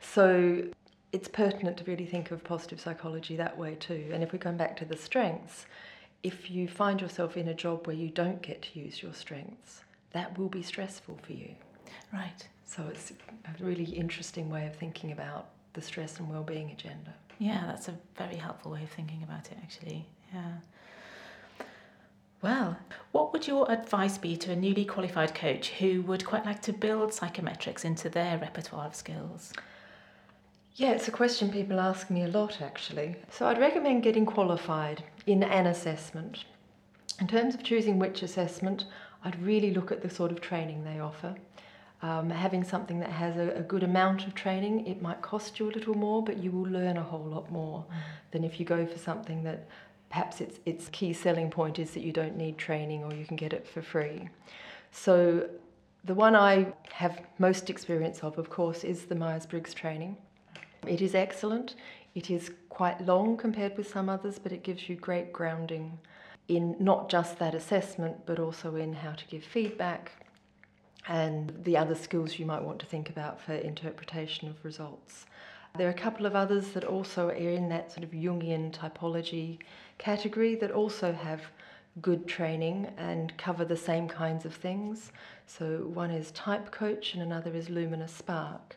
So 0.00 0.64
it's 1.12 1.28
pertinent 1.28 1.76
to 1.78 1.84
really 1.84 2.06
think 2.06 2.30
of 2.30 2.44
positive 2.44 2.80
psychology 2.80 3.36
that 3.36 3.56
way 3.58 3.74
too. 3.74 4.10
And 4.12 4.22
if 4.22 4.32
we 4.32 4.38
come 4.38 4.56
back 4.56 4.76
to 4.78 4.84
the 4.84 4.96
strengths, 4.96 5.66
if 6.22 6.50
you 6.50 6.68
find 6.68 7.00
yourself 7.00 7.36
in 7.36 7.48
a 7.48 7.54
job 7.54 7.86
where 7.86 7.96
you 7.96 8.10
don't 8.10 8.42
get 8.42 8.62
to 8.62 8.78
use 8.78 9.02
your 9.02 9.14
strengths, 9.14 9.82
that 10.12 10.38
will 10.38 10.48
be 10.48 10.62
stressful 10.62 11.18
for 11.22 11.32
you. 11.32 11.54
Right. 12.12 12.46
So 12.64 12.84
it's 12.88 13.12
a 13.44 13.64
really 13.64 13.84
interesting 13.84 14.50
way 14.50 14.66
of 14.66 14.76
thinking 14.76 15.12
about 15.12 15.48
the 15.72 15.82
stress 15.82 16.18
and 16.18 16.28
well-being 16.28 16.70
agenda. 16.70 17.14
Yeah, 17.38 17.64
that's 17.66 17.88
a 17.88 17.94
very 18.16 18.36
helpful 18.36 18.72
way 18.72 18.82
of 18.82 18.90
thinking 18.90 19.22
about 19.22 19.50
it 19.50 19.58
actually. 19.62 20.06
Yeah. 20.32 20.52
Well, 22.42 22.78
what 23.12 23.32
would 23.32 23.46
your 23.46 23.70
advice 23.70 24.16
be 24.16 24.36
to 24.38 24.52
a 24.52 24.56
newly 24.56 24.84
qualified 24.84 25.34
coach 25.34 25.70
who 25.70 26.02
would 26.02 26.24
quite 26.24 26.46
like 26.46 26.62
to 26.62 26.72
build 26.72 27.10
psychometrics 27.10 27.84
into 27.84 28.08
their 28.08 28.38
repertoire 28.38 28.86
of 28.86 28.94
skills? 28.94 29.52
Yeah, 30.76 30.92
it's 30.92 31.08
a 31.08 31.12
question 31.12 31.50
people 31.50 31.80
ask 31.80 32.10
me 32.10 32.22
a 32.22 32.28
lot 32.28 32.62
actually. 32.62 33.16
So 33.30 33.46
I'd 33.46 33.58
recommend 33.58 34.02
getting 34.02 34.24
qualified 34.24 35.02
in 35.26 35.42
an 35.42 35.66
assessment. 35.66 36.44
In 37.20 37.26
terms 37.26 37.54
of 37.54 37.62
choosing 37.62 37.98
which 37.98 38.22
assessment, 38.22 38.86
I'd 39.24 39.40
really 39.42 39.72
look 39.72 39.92
at 39.92 40.00
the 40.00 40.08
sort 40.08 40.32
of 40.32 40.40
training 40.40 40.84
they 40.84 41.00
offer. 41.00 41.34
Um, 42.02 42.30
having 42.30 42.64
something 42.64 42.98
that 43.00 43.10
has 43.10 43.36
a, 43.36 43.58
a, 43.58 43.60
good 43.60 43.82
amount 43.82 44.26
of 44.26 44.34
training, 44.34 44.86
it 44.86 45.02
might 45.02 45.20
cost 45.20 45.58
you 45.58 45.68
a 45.68 45.72
little 45.72 45.94
more, 45.94 46.24
but 46.24 46.38
you 46.38 46.50
will 46.50 46.70
learn 46.70 46.96
a 46.96 47.02
whole 47.02 47.26
lot 47.26 47.52
more 47.52 47.84
than 48.30 48.42
if 48.42 48.58
you 48.58 48.64
go 48.64 48.86
for 48.86 48.96
something 48.96 49.42
that 49.42 49.68
perhaps 50.08 50.40
its 50.40 50.60
its 50.64 50.88
key 50.88 51.12
selling 51.12 51.50
point 51.50 51.78
is 51.78 51.90
that 51.90 52.02
you 52.02 52.10
don't 52.10 52.38
need 52.38 52.56
training 52.56 53.04
or 53.04 53.12
you 53.12 53.26
can 53.26 53.36
get 53.36 53.52
it 53.52 53.66
for 53.68 53.82
free. 53.82 54.30
So 54.92 55.50
the 56.04 56.14
one 56.14 56.34
I 56.34 56.72
have 56.90 57.20
most 57.38 57.68
experience 57.68 58.20
of, 58.20 58.38
of 58.38 58.48
course, 58.48 58.82
is 58.82 59.04
the 59.04 59.14
Myers 59.14 59.44
Briggs 59.44 59.74
training. 59.74 60.16
It 60.86 61.00
is 61.00 61.14
excellent. 61.14 61.74
It 62.14 62.30
is 62.30 62.50
quite 62.68 63.04
long 63.04 63.36
compared 63.36 63.76
with 63.76 63.88
some 63.88 64.08
others, 64.08 64.38
but 64.38 64.52
it 64.52 64.62
gives 64.62 64.88
you 64.88 64.96
great 64.96 65.32
grounding 65.32 65.98
in 66.48 66.74
not 66.80 67.08
just 67.08 67.38
that 67.38 67.54
assessment, 67.54 68.26
but 68.26 68.38
also 68.38 68.76
in 68.76 68.92
how 68.92 69.12
to 69.12 69.26
give 69.26 69.44
feedback 69.44 70.12
and 71.08 71.52
the 71.64 71.76
other 71.76 71.94
skills 71.94 72.38
you 72.38 72.46
might 72.46 72.62
want 72.62 72.78
to 72.78 72.86
think 72.86 73.08
about 73.10 73.40
for 73.40 73.54
interpretation 73.54 74.48
of 74.48 74.64
results. 74.64 75.26
There 75.76 75.86
are 75.86 75.92
a 75.92 75.94
couple 75.94 76.26
of 76.26 76.34
others 76.34 76.72
that 76.72 76.84
also 76.84 77.28
are 77.28 77.32
in 77.32 77.68
that 77.68 77.92
sort 77.92 78.02
of 78.02 78.10
Jungian 78.10 78.72
typology 78.72 79.58
category 79.98 80.56
that 80.56 80.72
also 80.72 81.12
have 81.12 81.42
good 82.00 82.26
training 82.26 82.88
and 82.96 83.36
cover 83.38 83.64
the 83.64 83.76
same 83.76 84.08
kinds 84.08 84.44
of 84.44 84.54
things. 84.54 85.12
So 85.46 85.90
one 85.94 86.10
is 86.10 86.32
Type 86.32 86.70
Coach 86.70 87.14
and 87.14 87.22
another 87.22 87.54
is 87.54 87.70
Lumina 87.70 88.08
Spark. 88.08 88.76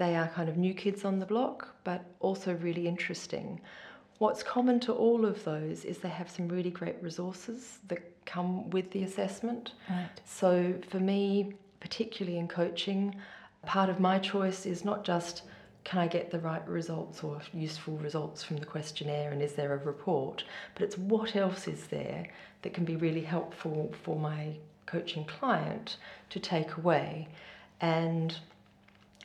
They 0.00 0.16
are 0.16 0.28
kind 0.28 0.48
of 0.48 0.56
new 0.56 0.72
kids 0.72 1.04
on 1.04 1.18
the 1.18 1.26
block, 1.26 1.74
but 1.84 2.06
also 2.20 2.54
really 2.54 2.88
interesting. 2.88 3.60
What's 4.16 4.42
common 4.42 4.80
to 4.80 4.94
all 4.94 5.26
of 5.26 5.44
those 5.44 5.84
is 5.84 5.98
they 5.98 6.08
have 6.08 6.30
some 6.30 6.48
really 6.48 6.70
great 6.70 6.96
resources 7.02 7.80
that 7.88 8.00
come 8.24 8.70
with 8.70 8.90
the 8.92 9.02
assessment. 9.02 9.74
Right. 9.90 10.08
So 10.24 10.72
for 10.88 11.00
me, 11.00 11.52
particularly 11.80 12.38
in 12.38 12.48
coaching, 12.48 13.14
part 13.66 13.90
of 13.90 14.00
my 14.00 14.18
choice 14.18 14.64
is 14.64 14.86
not 14.86 15.04
just 15.04 15.42
can 15.84 15.98
I 15.98 16.06
get 16.06 16.30
the 16.30 16.38
right 16.38 16.66
results 16.66 17.22
or 17.22 17.42
useful 17.52 17.98
results 17.98 18.42
from 18.42 18.56
the 18.56 18.64
questionnaire 18.64 19.32
and 19.32 19.42
is 19.42 19.52
there 19.52 19.74
a 19.74 19.84
report, 19.84 20.44
but 20.72 20.82
it's 20.82 20.96
what 20.96 21.36
else 21.36 21.68
is 21.68 21.88
there 21.88 22.26
that 22.62 22.72
can 22.72 22.86
be 22.86 22.96
really 22.96 23.22
helpful 23.22 23.92
for 24.02 24.18
my 24.18 24.54
coaching 24.86 25.26
client 25.26 25.98
to 26.30 26.40
take 26.40 26.78
away. 26.78 27.28
And 27.82 28.34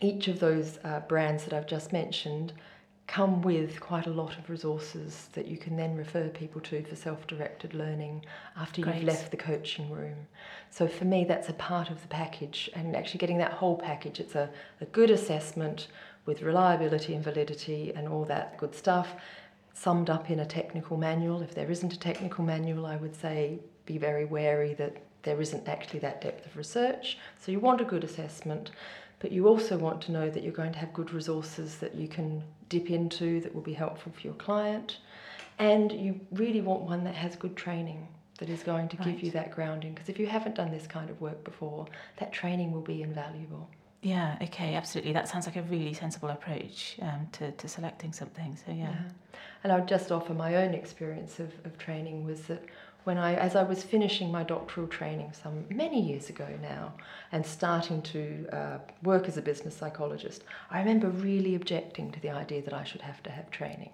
each 0.06 0.28
of 0.28 0.40
those 0.40 0.80
uh, 0.84 1.00
brands 1.02 1.44
that 1.46 1.54
I've 1.54 1.68
just 1.68 1.92
mentioned 1.92 2.54
come 3.08 3.42
with 3.42 3.80
quite 3.80 4.08
a 4.08 4.12
lot 4.12 4.38
of 4.38 4.50
resources 4.50 5.30
that 5.34 5.48
you 5.48 5.58
can 5.58 5.78
then 5.78 5.96
refer 5.96 6.28
people 6.30 6.60
to 6.60 6.84
for 6.84 6.96
self-directed 6.96 7.74
learning 7.74 8.26
after 8.58 8.82
Great. 8.82 8.96
you've 8.96 9.04
left 9.04 9.30
the 9.30 9.38
coaching 9.38 9.92
room. 9.92 10.16
So 10.72 10.88
for 10.88 11.06
me 11.06 11.24
that's 11.24 11.50
a 11.50 11.54
part 11.54 11.92
of 11.92 12.02
the 12.02 12.08
package 12.08 12.70
and 12.74 12.96
actually 12.96 13.20
getting 13.20 13.38
that 13.38 13.54
whole 13.54 13.78
package 13.78 14.20
it's 14.20 14.36
a, 14.36 14.50
a 14.82 14.86
good 14.86 15.12
assessment 15.12 15.88
with 16.26 16.42
reliability 16.42 17.14
and 17.14 17.24
validity 17.24 17.94
and 17.96 18.08
all 18.08 18.26
that 18.26 18.58
good 18.58 18.74
stuff 18.74 19.14
summed 19.74 20.10
up 20.10 20.32
in 20.32 20.40
a 20.40 20.46
technical 20.46 20.98
manual. 20.98 21.42
If 21.42 21.54
there 21.54 21.70
isn't 21.70 21.94
a 21.94 22.00
technical 22.00 22.44
manual 22.44 22.88
I 22.88 22.96
would 22.96 23.16
say 23.16 23.60
be 23.86 24.00
very 24.00 24.26
wary 24.26 24.74
that 24.76 24.98
there 25.22 25.40
isn't 25.42 25.68
actually 25.68 26.00
that 26.00 26.22
depth 26.22 26.46
of 26.46 26.58
research. 26.58 27.18
So 27.40 27.52
you 27.52 27.60
want 27.60 27.82
a 27.82 27.86
good 27.86 28.04
assessment 28.04 28.72
but 29.20 29.32
you 29.32 29.48
also 29.48 29.78
want 29.78 30.02
to 30.04 30.12
know 30.12 30.30
that 30.30 30.44
you're 30.44 30.52
going 30.52 30.74
to 30.74 30.80
have 30.80 30.94
good 30.94 31.12
resources 31.14 31.78
that 31.78 31.96
you 31.96 32.08
can 32.08 32.44
dip 32.70 32.90
into 32.90 33.42
that 33.42 33.54
will 33.54 33.62
be 33.62 33.74
helpful 33.74 34.12
for 34.12 34.22
your 34.22 34.34
client. 34.36 34.98
And 35.58 35.92
you 35.92 36.20
really 36.32 36.62
want 36.62 36.82
one 36.82 37.04
that 37.06 37.16
has 37.16 37.36
good 37.36 37.56
training. 37.56 38.08
that 38.40 38.50
is 38.50 38.64
going 38.64 38.90
to 38.90 38.98
give 38.98 39.22
you 39.22 39.32
that 39.32 39.52
grounding. 39.52 39.94
Because 39.94 40.10
if 40.10 40.20
you 40.20 40.28
haven't 40.28 40.56
done 40.56 40.72
this 40.72 40.88
kind 40.88 41.10
of 41.10 41.20
work 41.22 41.44
before, 41.44 41.88
that 42.18 42.34
training 42.34 42.72
will 42.72 42.82
be 42.82 43.02
invaluable. 43.02 43.70
Yeah, 44.02 44.38
okay, 44.42 44.76
absolutely. 44.76 45.14
That 45.14 45.28
sounds 45.28 45.46
like 45.48 45.56
a 45.56 45.64
really 45.64 45.94
sensible 45.94 46.30
approach 46.30 46.98
um, 47.02 47.28
to, 47.34 47.52
to 47.54 47.68
selecting 47.68 48.14
something. 48.14 48.56
So, 48.66 48.72
yeah. 48.72 48.94
And 49.64 49.72
I 49.72 49.80
would 49.80 49.88
just 49.88 50.12
offer 50.12 50.34
my 50.34 50.58
own 50.58 50.74
experience 50.74 51.40
of, 51.40 51.52
of 51.64 51.78
training 51.78 52.26
was 52.26 52.42
that 52.44 52.64
when 53.06 53.18
I, 53.20 53.36
as 53.36 53.56
I 53.56 53.64
was 53.64 53.84
finishing 53.84 54.32
my 54.32 54.44
doctoral 54.44 54.88
training 54.88 55.32
some 55.32 55.66
many 55.70 56.02
years 56.02 56.30
ago 56.30 56.48
now, 56.62 56.94
and 57.32 57.46
starting 57.46 58.02
to 58.02 58.48
uh, 58.52 58.78
work 59.04 59.28
as 59.28 59.38
a 59.38 59.42
business 59.42 59.76
psychologist, 59.78 60.44
I 60.72 60.80
remember 60.80 61.10
really 61.10 61.54
objecting 61.56 62.12
to 62.12 62.20
the 62.20 62.32
idea 62.32 62.64
that 62.64 62.74
I 62.74 62.84
should 62.84 63.02
have 63.02 63.22
to 63.24 63.30
have 63.30 63.50
training, 63.52 63.92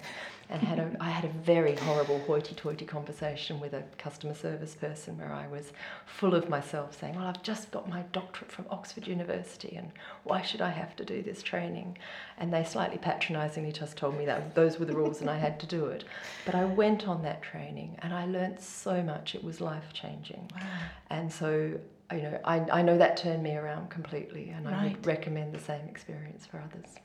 and 0.52 0.62
had 0.62 0.80
a, 0.80 0.96
I 1.00 1.10
had 1.10 1.26
a 1.26 1.30
very 1.30 1.76
horrible 1.76 2.20
hoity-toity 2.20 2.86
conversation 2.86 3.60
with 3.60 3.74
a 3.74 3.84
customer 3.98 4.36
service 4.36 4.76
person 4.76 5.18
where 5.18 5.34
I 5.34 5.48
was 5.48 5.72
full 6.06 6.36
of 6.36 6.50
myself, 6.50 7.00
saying, 7.00 7.16
"Well, 7.16 7.26
I've 7.26 7.42
just 7.42 7.72
got 7.72 7.90
my 7.90 8.02
doctorate 8.12 8.52
from 8.52 8.66
Oxford 8.70 9.08
University, 9.08 9.76
and 9.78 9.92
why 10.24 10.42
should 10.42 10.62
I 10.62 10.70
have 10.70 10.96
to 10.98 11.06
do 11.06 11.24
this 11.24 11.42
training?" 11.42 11.98
And 12.38 12.54
they 12.54 12.64
slightly 12.64 12.98
patronisingly 12.98 13.72
just 13.72 13.98
told 13.98 14.18
me 14.18 14.26
that 14.26 14.54
those 14.54 14.78
were 14.78 14.86
the 14.86 14.96
rules 14.96 15.22
and 15.22 15.30
I 15.30 15.38
had 15.38 15.60
to 15.62 15.66
do 15.68 15.86
it. 15.86 16.04
But 16.46 16.56
I 16.56 16.66
went 16.66 17.08
on 17.08 17.24
that 17.24 17.42
training 17.42 17.98
and 18.02 18.14
I 18.14 18.26
learnt 18.26 18.62
so 18.62 19.02
much. 19.02 19.36
It 19.36 19.44
was 19.44 19.62
life 19.62 19.94
changing. 19.94 20.50
Wow. 20.54 20.68
And 21.10 21.32
so, 21.32 21.80
you 22.12 22.22
know, 22.22 22.40
I, 22.44 22.58
I 22.72 22.82
know 22.82 22.98
that 22.98 23.18
turned 23.18 23.44
me 23.44 23.56
around 23.56 23.90
completely 23.90 24.50
and 24.50 24.68
I 24.68 24.88
would 24.88 25.06
recommend 25.06 25.54
the 25.54 25.60
same 25.60 25.88
experience 25.88 26.46
for 26.46 26.60
others. 26.60 26.96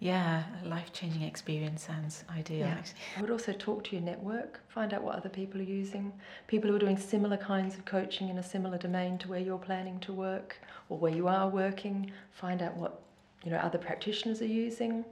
Yeah, 0.00 0.42
a 0.62 0.68
life 0.68 0.92
changing 0.92 1.22
experience 1.22 1.84
sounds 1.84 2.24
ideal. 2.30 2.58
Yeah. 2.58 2.74
actually. 2.78 2.98
I 3.16 3.20
would 3.20 3.30
also 3.30 3.52
talk 3.52 3.84
to 3.84 3.96
your 3.96 4.04
network, 4.04 4.60
find 4.68 4.92
out 4.92 5.02
what 5.02 5.14
other 5.14 5.28
people 5.28 5.60
are 5.60 5.64
using, 5.64 6.12
people 6.46 6.68
who 6.68 6.76
are 6.76 6.80
doing 6.80 6.98
similar 6.98 7.36
kinds 7.36 7.74
of 7.76 7.84
coaching 7.84 8.28
in 8.28 8.38
a 8.38 8.42
similar 8.42 8.76
domain 8.76 9.18
to 9.18 9.28
where 9.28 9.40
you're 9.40 9.58
planning 9.58 10.00
to 10.00 10.12
work 10.12 10.58
or 10.88 10.98
where 10.98 11.12
you 11.12 11.28
are 11.28 11.48
working, 11.48 12.10
find 12.32 12.60
out 12.60 12.76
what 12.76 13.00
you 13.44 13.50
know 13.50 13.58
other 13.58 13.78
practitioners 13.78 14.42
are 14.42 14.46
using. 14.46 15.04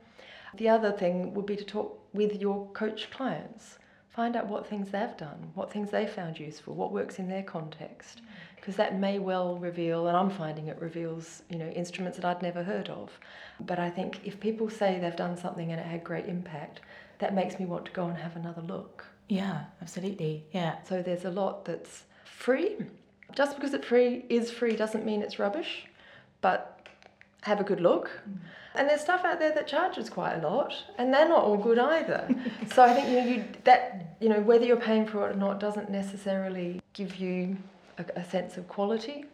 The 0.57 0.68
other 0.68 0.92
thing 0.92 1.33
would 1.35 1.47
be 1.47 1.57
to 1.57 1.64
talk 1.64 1.99
with 2.12 2.40
your 2.40 2.66
coach 2.73 3.11
clients. 3.11 3.79
Find 4.11 4.37
out 4.37 4.47
what 4.47 4.66
things 4.66 4.90
they've 4.90 5.16
done, 5.16 5.53
what 5.55 5.73
things 5.73 5.90
they 5.90 6.07
found 6.07 6.38
useful, 6.38 6.75
what 6.75 6.92
works 6.92 7.18
in 7.18 7.29
their 7.29 7.42
context, 7.42 8.21
mm. 8.21 8.27
Because 8.62 8.77
that 8.77 8.96
may 8.96 9.18
well 9.18 9.57
reveal, 9.57 10.07
and 10.07 10.16
I'm 10.16 10.31
finding 10.31 10.68
it 10.68 10.81
reveals, 10.81 11.42
you 11.51 11.59
know, 11.59 11.68
instruments 11.70 12.16
that 12.16 12.25
I'd 12.25 12.42
never 12.42 12.62
heard 12.62 12.88
of. 12.90 13.11
But 13.59 13.81
I 13.81 13.90
think 13.90 14.20
if 14.25 14.38
people 14.38 14.70
say 14.70 15.01
they've 15.01 15.16
done 15.16 15.37
something 15.37 15.72
and 15.72 15.81
it 15.81 15.85
had 15.85 16.05
great 16.05 16.27
impact, 16.27 16.81
that 17.18 17.35
makes 17.35 17.59
me 17.59 17.66
want 17.66 17.87
to 17.87 17.90
go 17.90 18.07
and 18.07 18.16
have 18.16 18.37
another 18.37 18.62
look. 18.62 19.05
Yeah, 19.29 19.64
absolutely. 19.81 20.44
Yeah. 20.53 20.77
So 20.85 21.03
there's 21.03 21.25
a 21.25 21.31
lot 21.31 21.64
that's 21.64 22.05
free. 22.25 22.77
Just 23.35 23.57
because 23.57 23.75
it's 23.75 23.85
free 23.85 24.27
is 24.29 24.53
free 24.53 24.77
doesn't 24.77 25.05
mean 25.05 25.22
it's 25.22 25.40
rubbish, 25.40 25.87
but 26.40 26.87
have 27.40 27.59
a 27.59 27.64
good 27.64 27.81
look. 27.81 28.12
Mm. 28.31 28.37
And 28.77 28.88
there's 28.88 29.01
stuff 29.01 29.25
out 29.25 29.40
there 29.40 29.53
that 29.53 29.66
charges 29.66 30.09
quite 30.09 30.35
a 30.35 30.48
lot, 30.48 30.72
and 30.98 31.12
they're 31.12 31.29
not 31.29 31.42
all 31.42 31.57
good 31.57 31.81
either. 31.81 32.29
so 32.72 32.85
I 32.85 32.94
think 32.94 33.09
you 33.09 33.14
know 33.16 33.27
you 33.27 33.44
that 33.64 34.16
you 34.20 34.29
know 34.29 34.40
whether 34.40 34.64
you're 34.64 34.77
paying 34.77 35.05
for 35.05 35.29
it 35.29 35.35
or 35.35 35.38
not 35.38 35.59
doesn't 35.59 35.90
necessarily 35.90 36.81
give 36.92 37.16
you 37.16 37.57
a, 37.98 38.05
a 38.20 38.24
sense 38.24 38.57
of 38.57 38.68
quality. 38.68 39.24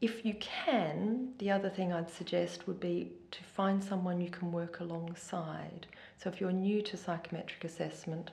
If 0.00 0.24
you 0.24 0.34
can, 0.34 1.32
the 1.38 1.50
other 1.50 1.70
thing 1.70 1.92
I'd 1.92 2.10
suggest 2.10 2.66
would 2.66 2.80
be 2.80 3.12
to 3.30 3.42
find 3.42 3.82
someone 3.82 4.20
you 4.20 4.30
can 4.30 4.52
work 4.52 4.80
alongside. 4.80 5.86
So 6.18 6.28
if 6.28 6.40
you're 6.40 6.52
new 6.52 6.82
to 6.82 6.96
psychometric 6.96 7.64
assessment, 7.64 8.30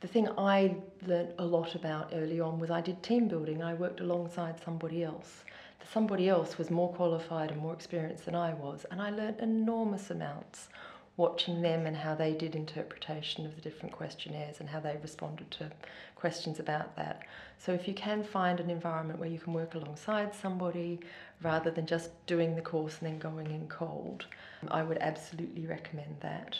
the 0.00 0.08
thing 0.08 0.28
I 0.36 0.76
learnt 1.06 1.30
a 1.38 1.44
lot 1.44 1.74
about 1.74 2.10
early 2.12 2.40
on 2.40 2.58
was 2.58 2.70
I 2.70 2.80
did 2.80 3.02
team 3.02 3.28
building. 3.28 3.62
I 3.62 3.74
worked 3.74 4.00
alongside 4.00 4.62
somebody 4.62 5.04
else. 5.04 5.44
Somebody 5.92 6.28
else 6.28 6.58
was 6.58 6.70
more 6.70 6.92
qualified 6.92 7.52
and 7.52 7.60
more 7.60 7.72
experienced 7.72 8.24
than 8.24 8.34
I 8.34 8.54
was, 8.54 8.84
and 8.90 9.00
I 9.00 9.10
learnt 9.10 9.38
enormous 9.38 10.10
amounts 10.10 10.68
watching 11.16 11.62
them 11.62 11.86
and 11.86 11.96
how 11.96 12.14
they 12.14 12.34
did 12.34 12.54
interpretation 12.54 13.46
of 13.46 13.54
the 13.54 13.60
different 13.62 13.94
questionnaires 13.94 14.60
and 14.60 14.68
how 14.68 14.80
they 14.80 14.98
responded 15.02 15.50
to 15.50 15.70
questions 16.14 16.58
about 16.58 16.94
that. 16.96 17.22
So 17.58 17.72
if 17.72 17.88
you 17.88 17.94
can 17.94 18.22
find 18.22 18.60
an 18.60 18.68
environment 18.68 19.18
where 19.18 19.28
you 19.28 19.38
can 19.38 19.54
work 19.54 19.74
alongside 19.74 20.34
somebody 20.34 21.00
rather 21.42 21.70
than 21.70 21.86
just 21.86 22.10
doing 22.26 22.54
the 22.54 22.62
course 22.62 22.98
and 23.00 23.08
then 23.08 23.18
going 23.18 23.50
in 23.50 23.66
cold, 23.68 24.26
I 24.68 24.82
would 24.82 24.98
absolutely 24.98 25.66
recommend 25.66 26.16
that. 26.20 26.56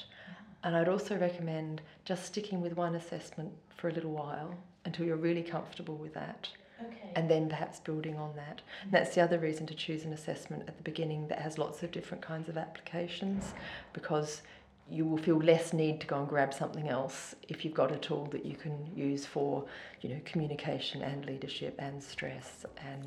And 0.64 0.74
I'd 0.74 0.88
also 0.88 1.16
recommend 1.18 1.82
just 2.04 2.24
sticking 2.24 2.60
with 2.60 2.76
one 2.76 2.94
assessment 2.94 3.52
for 3.76 3.88
a 3.88 3.92
little 3.92 4.12
while 4.12 4.54
until 4.84 5.04
you're 5.06 5.16
really 5.16 5.42
comfortable 5.42 5.96
with 5.96 6.14
that. 6.14 6.48
Okay. 6.84 7.10
And 7.14 7.30
then 7.30 7.48
perhaps 7.48 7.80
building 7.80 8.16
on 8.16 8.34
that. 8.36 8.60
And 8.82 8.92
that's 8.92 9.14
the 9.14 9.22
other 9.22 9.38
reason 9.38 9.66
to 9.66 9.74
choose 9.74 10.04
an 10.04 10.12
assessment 10.12 10.64
at 10.68 10.76
the 10.76 10.82
beginning 10.82 11.28
that 11.28 11.38
has 11.38 11.58
lots 11.58 11.82
of 11.82 11.90
different 11.90 12.22
kinds 12.22 12.48
of 12.48 12.58
applications 12.58 13.54
because 13.92 14.42
you 14.90 15.04
will 15.04 15.18
feel 15.18 15.38
less 15.38 15.72
need 15.72 16.00
to 16.00 16.06
go 16.06 16.18
and 16.18 16.28
grab 16.28 16.54
something 16.54 16.88
else 16.88 17.34
if 17.48 17.64
you've 17.64 17.74
got 17.74 17.90
a 17.90 17.96
tool 17.96 18.26
that 18.30 18.44
you 18.44 18.54
can 18.54 18.76
use 18.94 19.26
for, 19.26 19.64
you 20.00 20.10
know, 20.10 20.20
communication 20.24 21.02
and 21.02 21.24
leadership 21.26 21.74
and 21.78 22.00
stress 22.02 22.64
and 22.92 23.04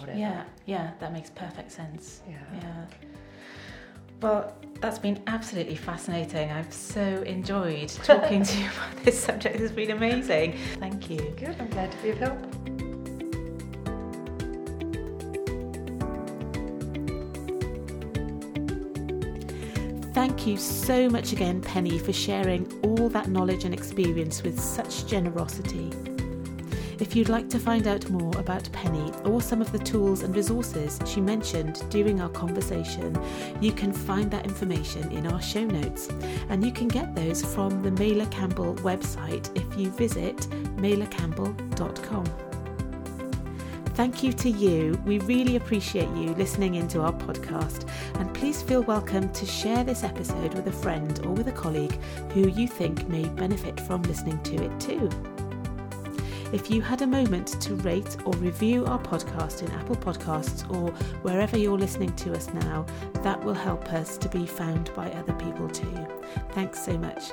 whatever. 0.00 0.18
Yeah, 0.18 0.44
yeah, 0.64 0.92
that 0.98 1.12
makes 1.12 1.30
perfect 1.30 1.70
sense. 1.70 2.22
Yeah. 2.28 2.38
Yeah. 2.60 2.84
Well, 4.20 4.56
that's 4.80 4.98
been 4.98 5.22
absolutely 5.26 5.76
fascinating. 5.76 6.50
I've 6.50 6.72
so 6.72 7.00
enjoyed 7.00 7.90
talking 8.02 8.42
to 8.42 8.58
you 8.58 8.66
about 8.76 9.04
this 9.04 9.20
subject. 9.20 9.60
It's 9.60 9.72
been 9.72 9.90
amazing. 9.90 10.56
Thank 10.78 11.10
you. 11.10 11.34
Good, 11.36 11.54
I'm 11.60 11.68
glad 11.68 11.92
to 11.92 11.98
be 11.98 12.10
of 12.10 12.18
help. 12.18 12.75
Thank 20.46 20.58
you 20.58 20.64
so 20.64 21.08
much 21.08 21.32
again, 21.32 21.60
Penny, 21.60 21.98
for 21.98 22.12
sharing 22.12 22.72
all 22.84 23.08
that 23.08 23.28
knowledge 23.28 23.64
and 23.64 23.74
experience 23.74 24.44
with 24.44 24.60
such 24.60 25.04
generosity. 25.08 25.90
If 27.00 27.16
you'd 27.16 27.28
like 27.28 27.50
to 27.50 27.58
find 27.58 27.88
out 27.88 28.08
more 28.10 28.30
about 28.38 28.70
Penny 28.70 29.10
or 29.24 29.42
some 29.42 29.60
of 29.60 29.72
the 29.72 29.80
tools 29.80 30.22
and 30.22 30.36
resources 30.36 31.00
she 31.04 31.20
mentioned 31.20 31.82
during 31.90 32.20
our 32.20 32.28
conversation, 32.28 33.18
you 33.60 33.72
can 33.72 33.92
find 33.92 34.30
that 34.30 34.44
information 34.44 35.10
in 35.10 35.26
our 35.26 35.42
show 35.42 35.64
notes. 35.64 36.10
And 36.48 36.64
you 36.64 36.70
can 36.70 36.86
get 36.86 37.16
those 37.16 37.44
from 37.44 37.82
the 37.82 37.90
Meyler 37.90 38.26
Campbell 38.26 38.76
website 38.76 39.50
if 39.56 39.76
you 39.76 39.90
visit 39.90 40.36
meylercampbell.com. 40.76 42.45
Thank 43.96 44.22
you 44.22 44.34
to 44.34 44.50
you. 44.50 45.00
We 45.06 45.20
really 45.20 45.56
appreciate 45.56 46.10
you 46.10 46.34
listening 46.34 46.74
into 46.74 47.00
our 47.00 47.14
podcast. 47.14 47.88
And 48.16 48.32
please 48.34 48.60
feel 48.60 48.82
welcome 48.82 49.32
to 49.32 49.46
share 49.46 49.84
this 49.84 50.04
episode 50.04 50.52
with 50.52 50.66
a 50.66 50.72
friend 50.72 51.18
or 51.24 51.32
with 51.32 51.48
a 51.48 51.52
colleague 51.52 51.98
who 52.34 52.46
you 52.46 52.68
think 52.68 53.08
may 53.08 53.26
benefit 53.30 53.80
from 53.80 54.02
listening 54.02 54.38
to 54.42 54.64
it 54.64 54.80
too. 54.80 55.08
If 56.52 56.70
you 56.70 56.82
had 56.82 57.00
a 57.00 57.06
moment 57.06 57.58
to 57.62 57.74
rate 57.76 58.18
or 58.26 58.34
review 58.34 58.84
our 58.84 58.98
podcast 58.98 59.62
in 59.62 59.72
Apple 59.72 59.96
Podcasts 59.96 60.70
or 60.70 60.90
wherever 61.22 61.56
you're 61.56 61.78
listening 61.78 62.14
to 62.16 62.34
us 62.34 62.52
now, 62.52 62.84
that 63.22 63.42
will 63.42 63.54
help 63.54 63.94
us 63.94 64.18
to 64.18 64.28
be 64.28 64.44
found 64.44 64.92
by 64.92 65.10
other 65.12 65.32
people 65.32 65.70
too. 65.70 66.06
Thanks 66.50 66.84
so 66.84 66.98
much. 66.98 67.32